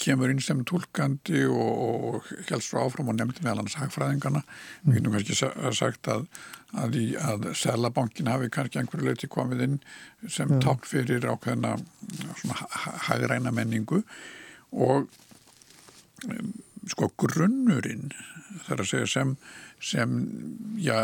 [0.00, 1.80] kemur inn sem tólkandi og,
[2.18, 4.90] og helst svo áfram og nefndi meðal hans hagfræðingarna mm.
[4.90, 6.28] við getum kannski sagt að
[6.74, 9.76] að, í, að Sælabankin hafi kannski einhverju leiti komið inn
[10.26, 10.60] sem ja.
[10.64, 11.76] tákn fyrir ákveðina
[13.08, 14.02] hagræna menningu
[14.74, 15.06] og
[16.90, 18.12] sko grunnurinn
[18.64, 19.32] þar að segja sem,
[19.82, 20.14] sem
[20.80, 20.96] já,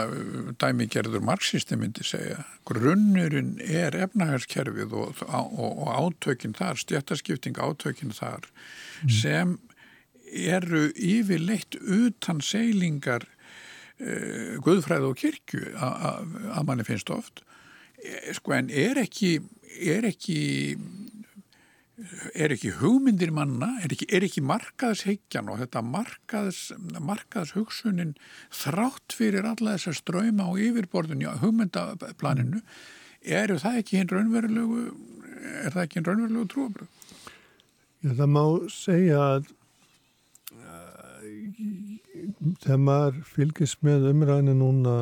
[0.60, 8.46] dæmigerður marxisti myndi segja grunnurinn er efnahagskerfið og, og, og átökinn þar, stjættaskipting átökinn þar
[8.46, 9.12] mm.
[9.20, 9.58] sem
[10.30, 17.42] eru yfirleitt utan seilingar uh, guðfræð og kirkju að manni finnst oft
[17.98, 19.38] eh, sko en er ekki
[19.80, 20.40] er ekki
[22.34, 26.60] er ekki hugmyndir manna, er ekki, er ekki markaðsheikjan og þetta markaðs,
[26.96, 28.14] markaðshugsunin
[28.62, 32.62] þrátt fyrir alla þessar ströyma á yfirborðinu á hugmyndaplaninu,
[33.20, 34.84] eru það ekki hinn raunverulegu,
[35.64, 36.92] er það ekki hinn raunverulegu trúabröð?
[38.00, 39.50] Já, það má segja að
[42.62, 44.94] þegar maður fylgist með umræðinu núna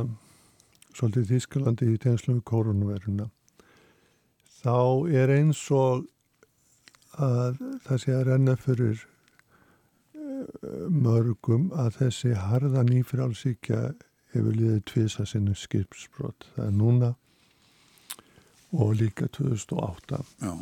[0.97, 3.29] svolítið Þísklandi í tegnslum við koronaviruna
[4.59, 4.79] þá
[5.15, 6.07] er eins og
[7.19, 9.01] að það sé að renna fyrir
[10.17, 13.81] eh, mörgum að þessi harða nýfrálsíkja
[14.35, 17.15] hefur liðið tvisa sinni skipsbrott það er núna
[18.77, 20.53] og líka 2008 Já.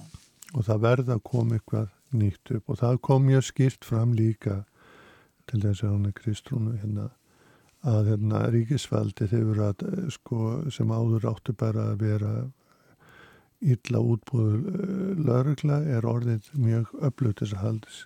[0.55, 4.61] og það verða að koma eitthvað nýtt upp og það kom mjög skýrt fram líka
[5.51, 7.09] til þess að hann er Kristrúnu hérna
[7.87, 10.39] að hérna ríkisveldi þeir að eh, sko
[10.75, 12.33] sem áður áttu bara að vera
[13.61, 18.01] illa útbúðu eh, laurugla er orðið mjög öflut þess að haldis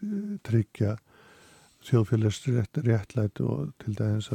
[0.46, 0.96] tryggja
[1.88, 4.30] þjóðfélagsrétt réttlætt og til dæmis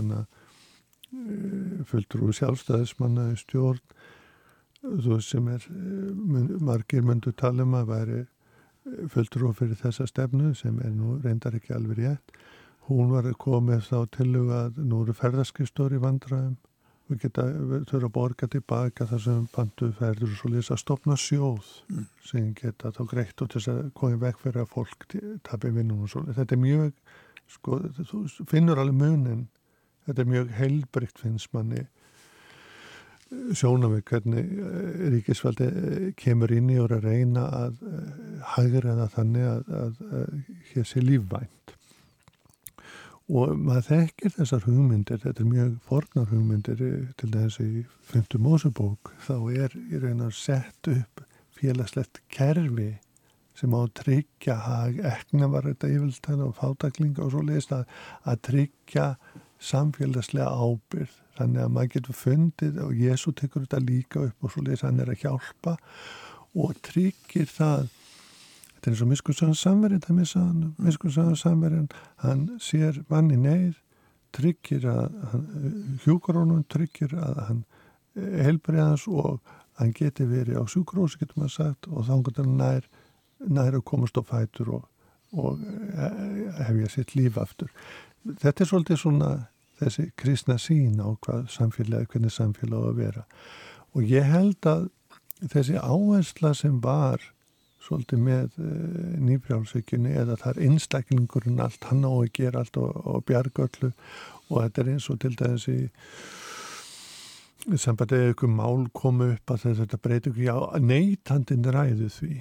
[1.88, 3.80] fulltrú sjálfstæðismanna í stjórn
[4.82, 5.66] þú sem er
[6.61, 8.22] margir myndu tala um að væri
[9.13, 12.36] fulltrú fyrir þessa stefnu sem er nú reyndar ekki alveg rétt.
[12.89, 16.57] Hún var komið þá til að nú eru ferðarskristóri vandraðum
[17.09, 20.81] við geta, við þurfum að borga tilbaka þar sem bandu ferður og svo lýsa að
[20.81, 22.07] stopna sjóð mm.
[22.29, 25.05] sem geta þá greitt og til þess að komið vekk fyrir að fólk
[25.45, 26.95] tapir vinnum og svo þetta er mjög,
[27.57, 29.45] sko, þú finnur alveg munin,
[30.07, 31.85] þetta er mjög heilbrygt finnst manni
[33.57, 38.11] sjónum við hvernig eh, ríkisfaldi eh, kemur inn í og er að reyna að eh,
[38.55, 40.35] hægra það þannig að, að, að
[40.71, 41.64] hér sé lífvænt
[43.26, 46.84] og maður þekkir þessar hugmyndir, þetta er mjög fornar hugmyndir
[47.17, 48.38] til þess að í 5.
[48.41, 52.91] mósubók þá er í raun að setja upp félagslegt kerfi
[53.55, 57.86] sem á að tryggja hag, ekna var þetta yfirstæðan og fátaklinga og svo leist að,
[58.28, 59.07] að tryggja
[59.63, 64.65] samfélagslega ábyrð þannig að maður getur fundið og Jésu tekur þetta líka upp og svo
[64.67, 65.78] að hann er að hjálpa
[66.55, 67.88] og tryggir það
[68.86, 71.88] Þetta er eins og miskunnsagans samverðin, það missa hann, miskunnsagans samverðin,
[72.21, 73.79] hann sér manni neyð,
[74.38, 75.15] tryggir að,
[76.03, 77.63] hjúkarónum tryggir að hann
[78.13, 79.39] eh, helbriðans og
[79.79, 82.88] hann geti verið á sjúkrósi, getur maður sagt, og þá getur hann nær,
[83.57, 84.88] nær að komast á fætur og,
[85.33, 87.73] og eh, hefja sitt líf aftur.
[88.38, 89.36] Þetta er svolítið svona
[89.81, 93.25] þessi kristna sín á hvað samfélagi, hvernig samfélagi að vera.
[93.97, 94.91] Og ég held að
[95.41, 97.31] þessi áhersla sem var
[97.86, 102.97] svolítið með eh, nýbrjálsvíkjunni eða það er einstaklingurinn allt, hann á að gera allt og,
[103.05, 103.91] og bjargöllu
[104.49, 105.79] og þetta er eins og til dæmis í
[107.81, 112.36] sambandið ykkur mál komu upp að þetta breyti ekki á neytandin ræðu því.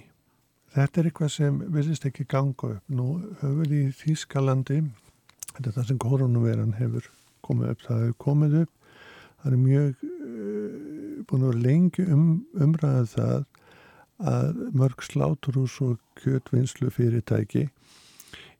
[0.74, 2.82] Þetta er eitthvað sem vilist ekki ganga upp.
[2.90, 3.06] Nú
[3.40, 4.80] höfum við í Þýskalandi,
[5.54, 7.08] þetta er það sem koronaveran hefur
[7.46, 8.72] komið upp, það hefur komið upp,
[9.40, 12.28] það er mjög uh, búin að vera lengi um,
[12.66, 13.44] umræðað það
[14.24, 17.68] að mörg sláturhús og kjötvinnslu fyrirtæki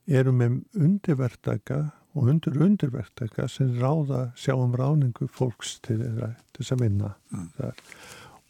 [0.05, 1.79] eru með undirvertaka
[2.15, 7.49] og undir undirvertaka sem ráða sjáum ráningu fólks til þess að vinna mm.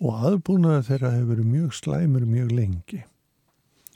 [0.05, 3.01] og aðbúnaða þeirra hefur verið mjög slæmur mjög lengi.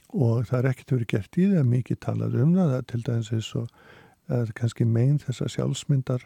[0.09, 3.51] Og það er ekkert verið gert í það mikið talað um það til dæmis eins
[3.59, 3.67] og
[4.39, 6.25] er kannski meginn þessar sjálfsmyndar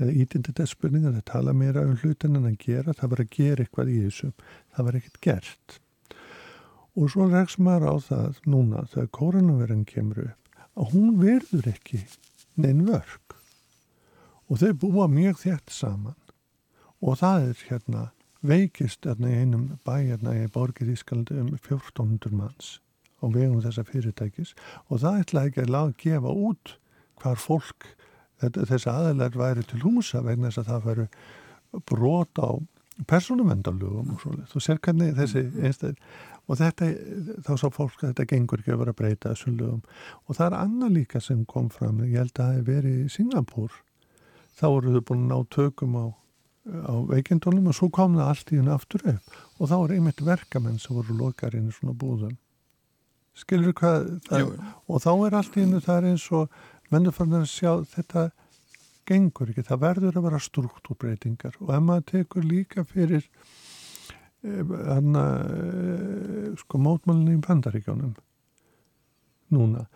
[0.00, 3.92] eða ídinditesspurningar það tala meira um hlutin en að gera það var að gera eitthvað
[3.92, 4.30] í þessu.
[4.74, 5.78] Það var ekkert gert
[6.96, 12.02] og svo rekst maður á það núna þegar koronavirðin kemur upp að hún verður ekki
[12.60, 13.36] neinn vörg
[14.52, 16.18] og þau búa mjög þétt saman.
[17.02, 18.02] Og það er hérna
[18.44, 22.76] veikist hérna í einum bæ hérna í borgir Ískaldi um 1400 manns
[23.22, 24.52] á vegum þessa fyrirtækis.
[24.90, 26.74] Og það ætla ekki að laga að gefa út
[27.22, 27.88] hvar fólk
[28.42, 31.08] þessi aðelar væri til húsa vegna þess að það væri
[31.88, 32.50] brot á
[33.08, 35.94] persónumendalugum og svo þú ser hvernig þessi einstæð
[36.48, 36.88] og þetta,
[37.46, 39.82] þá sá fólk að þetta gengur ekki að vera að breyta þessum lögum.
[40.26, 43.12] Og það er annað líka sem kom fram ég held að það hef verið í
[43.16, 43.78] Singapúr.
[44.58, 46.06] Þá voru þau búin að ná tökum á,
[46.90, 49.36] á veikindónum og svo kom það allt í hennu aftur upp.
[49.58, 52.38] Og þá er einmitt verkamenn sem voru lokarinn í svona búðun
[53.38, 54.52] skilur hvað það,
[54.88, 56.56] og þá er allt í hennu það er eins og
[56.92, 58.26] mennur fann að sjá þetta
[59.08, 61.56] gengur ekki, það verður að vera struktúrbreytingar.
[61.64, 63.26] Og ef maður tekur líka fyrir
[64.42, 68.16] hann eh, sko mótmálunni í bandaríkjónum
[69.54, 69.86] núna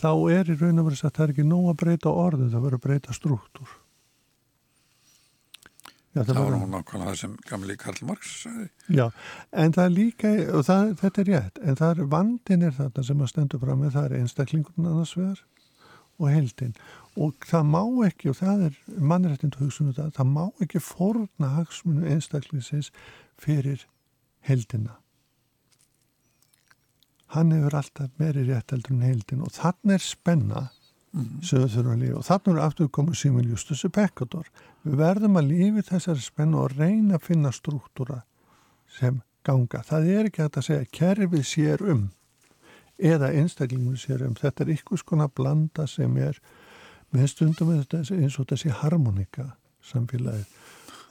[0.00, 2.66] þá er í raun og verið að það er ekki nóg að breyta orðu, það
[2.66, 3.80] verður að breyta struktúr
[6.14, 8.68] Já, það, það var hún nákvæmlega það sem gamli Karl Marx sagði.
[8.94, 9.08] Já,
[9.50, 13.04] en það er líka og það, þetta er rétt, en það er vandin er þarna
[13.08, 15.40] sem að stendur fram með það er einstaklingurinn annars vegar
[16.14, 16.76] og heldin
[17.18, 18.78] og það má ekki og það er
[19.10, 22.92] mannrættind hugsunum það, það má ekki forna hagsmunu einstaklingsins
[23.42, 23.82] fyrir
[24.48, 24.98] heldina.
[27.34, 30.64] Hann hefur alltaf meiri rétt heldur en heldin og þannig er spenna
[31.14, 31.40] mm.
[31.42, 34.50] lífa og þannig er aftur komið Simon Justus Pekkator.
[34.84, 38.22] Við verðum að lífi þessari spenna og reyna að finna struktúra
[38.98, 39.82] sem ganga.
[39.82, 42.06] Það er ekki að segja kerfið sér um
[42.98, 44.36] eða einstaklingun sér um.
[44.38, 46.38] Þetta er ykkur skona blanda sem er
[47.14, 50.46] með stundum eins og þessi harmonika samfélagið.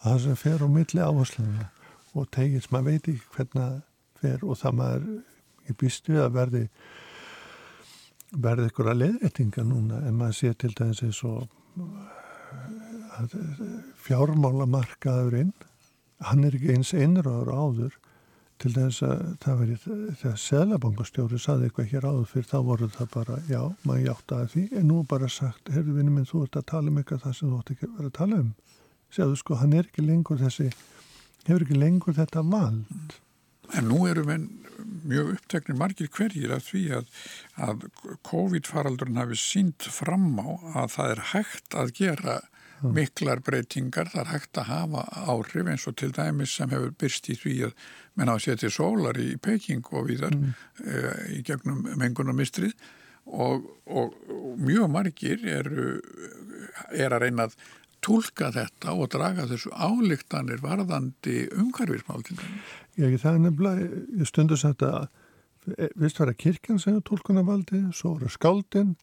[0.04, 1.70] Það sem fer á milli áhersluna
[2.14, 3.80] og tegir sem maður veit ekki hvernig það
[4.24, 5.10] fer og það maður
[5.70, 6.64] ég býst við að verði
[8.34, 10.00] verði ykkur að leðrættinga núna.
[10.08, 11.48] En maður sé til dæmis eins og
[14.08, 15.54] fjármálamarkaðurinn
[16.24, 18.00] hann er ekki eins einráður áður.
[18.62, 19.76] Til þess að það veri
[20.22, 24.44] þegar Selabankastjóri saði eitthvað hér áður fyrir þá voru það bara, já, maður hjátt að
[24.54, 24.64] því.
[24.80, 27.50] En nú bara sagt, herru vinni minn, þú ert að tala um eitthvað það sem
[27.50, 28.54] þú ætti ekki að vera að tala um.
[29.14, 30.70] Segðu sko, hann er ekki lengur þessi,
[31.48, 33.18] hefur ekki lengur þetta vald.
[33.74, 34.50] En nú eru menn
[35.08, 37.12] mjög uppteknir margir hverjir af því að,
[37.68, 37.86] að
[38.28, 40.50] COVID-faraldurinn hafi sínt fram á
[40.84, 42.40] að það er hægt að gera
[42.84, 47.30] miklar breytingar, það er hægt að hafa áhrif eins og til dæmis sem hefur byrst
[47.32, 47.78] í því að
[48.20, 50.50] menn á að setja sólar í Peking og viðar mm.
[50.84, 50.98] e,
[51.38, 52.74] í gegnum mengunarmistrið
[53.24, 55.88] og, og, og mjög margir eru
[56.92, 57.56] er að reyna að
[58.04, 62.78] tólka þetta og draga þessu álíktanir varðandi umhverfismál til dæmis.
[62.98, 63.90] Já, það er nefnilega,
[64.20, 65.08] ég stundu sagt að
[65.96, 68.96] vist var að kirkjan sem er tólkunarvaldi, svo eru skáldin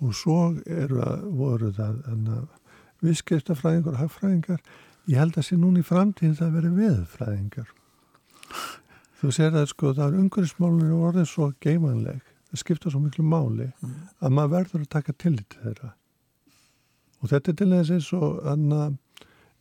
[0.00, 2.30] og svo eru að voru það að
[3.04, 4.62] viðskiptafræðingar og hagfræðingar
[5.10, 7.68] ég held að sé núna í framtíðin það veri veðfræðingar
[9.20, 13.68] þú sér að sko það er umhverfismálunir orðin svo geimanleg það skipta svo miklu máli
[13.68, 13.94] mm.
[14.20, 15.92] að maður verður að taka tillit þeirra
[17.26, 18.82] og þetta er til þess eins og anna,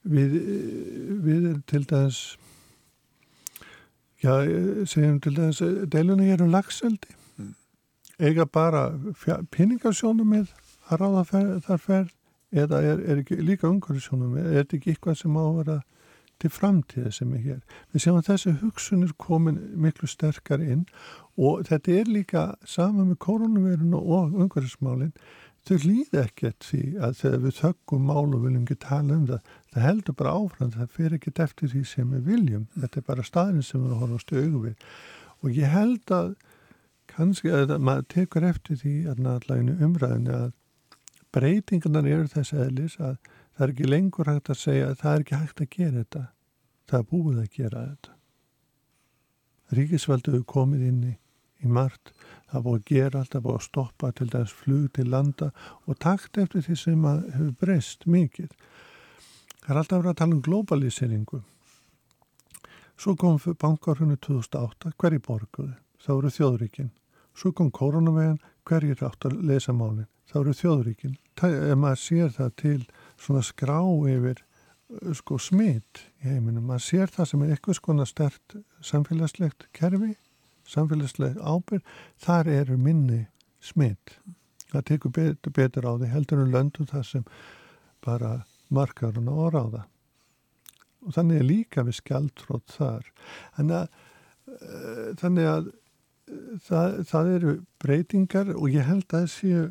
[0.06, 0.36] við,
[1.26, 2.36] við til þess
[4.22, 4.34] já,
[4.86, 7.56] segjum til þess deilunni er um lagseldi mm.
[8.22, 8.92] eiga bara
[9.56, 10.54] peningarsjónum með
[10.86, 12.14] að ráða fer, þar ferð
[12.56, 15.78] eða er, er ekki líka umhverfisjónum er þetta ekki eitthvað sem á að vera
[16.44, 17.60] til framtíða sem er hér.
[17.94, 20.84] Við séum að þessi hugsun er komin miklu sterkar inn
[21.40, 25.14] og þetta er líka sama með koronavirun og umhverfismálinn
[25.66, 29.54] þau líði ekkert því að þegar við þöggum mál og viljum ekki tala um það
[29.74, 33.26] það heldur bara áfram, það fyrir ekkert eftir því sem við viljum, þetta er bara
[33.26, 34.86] staðin sem við horfum stögu við
[35.42, 36.36] og ég held að
[37.16, 40.54] kannski að maður tekur eftir því að náttúrulega umræðinu að
[41.36, 43.18] breytingarnar eru þess aðlis að
[43.56, 46.24] það er ekki lengur hægt að segja að það er ekki hægt að gera þetta.
[46.86, 48.16] Það er búið að gera þetta.
[49.76, 51.14] Ríkisveldu hefur komið inn í,
[51.64, 52.14] í margt.
[52.52, 55.50] Það búið að gera allt, það búið að stoppa til þess flug til landa
[55.86, 58.54] og takt eftir því sem hefur breyst mikið.
[59.66, 61.42] Það er alltaf verið að tala um globaliseringu.
[62.96, 65.76] Svo kom bankarhunni 2008, hverji borguði?
[66.00, 66.92] Það voru þjóðríkinn.
[67.36, 70.08] Svo kom koronavegan, hverjir átt að lesa málinn?
[70.30, 72.82] Það voru þjóðríkinn ef maður sér það til
[73.20, 73.80] svona skrá
[74.10, 79.68] yfir uh, sko smitt í heiminum, maður sér það sem er eitthvað skona stert samfélagslegt
[79.76, 80.16] kerfi,
[80.70, 81.86] samfélagslegt ábyrg,
[82.22, 83.26] þar eru minni
[83.64, 84.18] smitt.
[84.72, 87.26] Það tekur betur, betur á því heldur en löndu það sem
[88.06, 88.34] bara
[88.74, 89.86] markar hún á ráða.
[91.06, 93.08] Og þannig er líka við skjaldrótt þar.
[93.58, 94.04] Þannig að,
[94.50, 99.66] uh, þannig að uh, það, það eru breytingar og ég held að það séu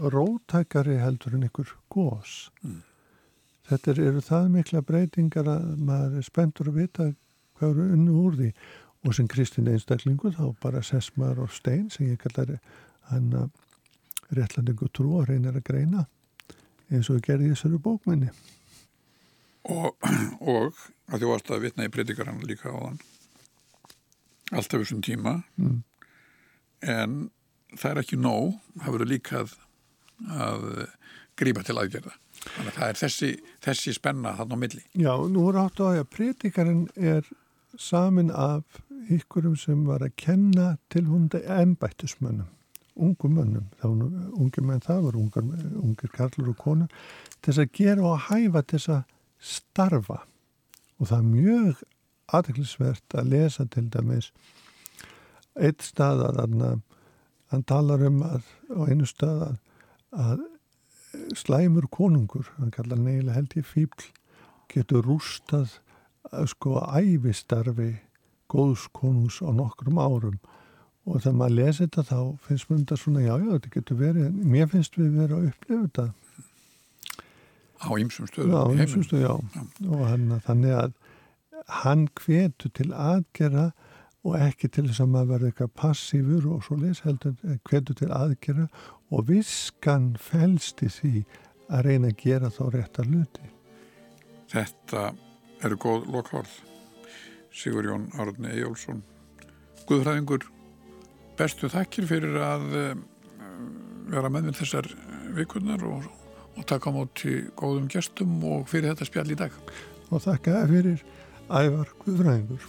[0.00, 2.50] rótækari heldur en ykkur gós.
[2.64, 2.80] Mm.
[3.70, 7.10] Þetta eru það mikla breytingar að maður er spenntur að vita
[7.60, 8.48] hvað eru unnu úr því
[9.06, 12.58] og sem Kristinn einstaklingu þá bara sesmar og stein sem ég kallar
[13.10, 16.06] hann að réttlandingu trú og reynar að greina
[16.90, 18.30] eins og gerði þessari bókminni.
[19.70, 19.94] Og,
[20.40, 20.76] og
[21.10, 23.00] að þú varst að vitna í predikarann líka á þann
[24.50, 25.76] alltaf þessum tíma mm.
[26.90, 27.18] en
[27.76, 29.52] það er ekki nóg, það verður líkað
[30.34, 30.64] að
[31.40, 32.16] grípa til aðgerða.
[32.40, 33.30] Þannig að það er þessi,
[33.64, 34.82] þessi spenna þannig á milli.
[34.98, 37.28] Já, nú er átt á að predikarinn er
[37.78, 42.48] samin af ykkurum sem var að kenna til hundi ennbættismönnum,
[43.00, 45.46] ungum mönnum, þá ungi menn það var ungar,
[45.80, 46.92] ungir karlur og konur,
[47.40, 49.02] til þess að gera og að hæfa til þess að
[49.40, 50.18] starfa.
[51.00, 51.82] Og það er mjög
[52.30, 54.30] aðeinsvert að lesa til dæmis
[55.58, 56.60] eitt stað að
[57.50, 59.58] hann talar um að á einu stað að
[60.10, 60.40] að
[61.34, 64.10] slæmur konungur, hann kallar neila held ég fíbl,
[64.70, 65.78] getur rústað
[66.30, 67.92] að sko æfistarfi
[68.50, 70.38] góðs konungs á nokkrum árum
[71.06, 74.40] og þegar maður lesi þetta þá finnst mér þetta svona já já þetta getur verið,
[74.54, 76.08] mér finnst við verið að upplifa þetta
[77.80, 79.22] á ymsum stöðum já, á ymsum stöðum,
[79.54, 79.88] já, já.
[79.88, 80.98] og hann, þannig að
[81.80, 83.70] hann hvetur til aðgerra
[84.26, 87.36] og ekki til þess að maður verður eitthvað passífur og svo les heldur
[87.68, 88.66] hvetur til aðgerra
[89.10, 91.14] og viskan fælst í því
[91.70, 93.46] að reyna að gera þá réttar luti.
[94.50, 95.12] Þetta
[95.64, 96.58] eru góð lokkvörð.
[97.50, 99.02] Sigur Jón Árni Ejjólfsson.
[99.88, 100.46] Guðfræðingur,
[101.38, 102.94] bestu þakkir fyrir að eh,
[104.12, 104.90] vera með með þessar
[105.34, 106.06] vikurnar og,
[106.54, 109.60] og taka móti góðum gestum og fyrir þetta spjall í dag.
[110.10, 111.04] Og þakka fyrir
[111.50, 112.66] ævar Guðfræðingur.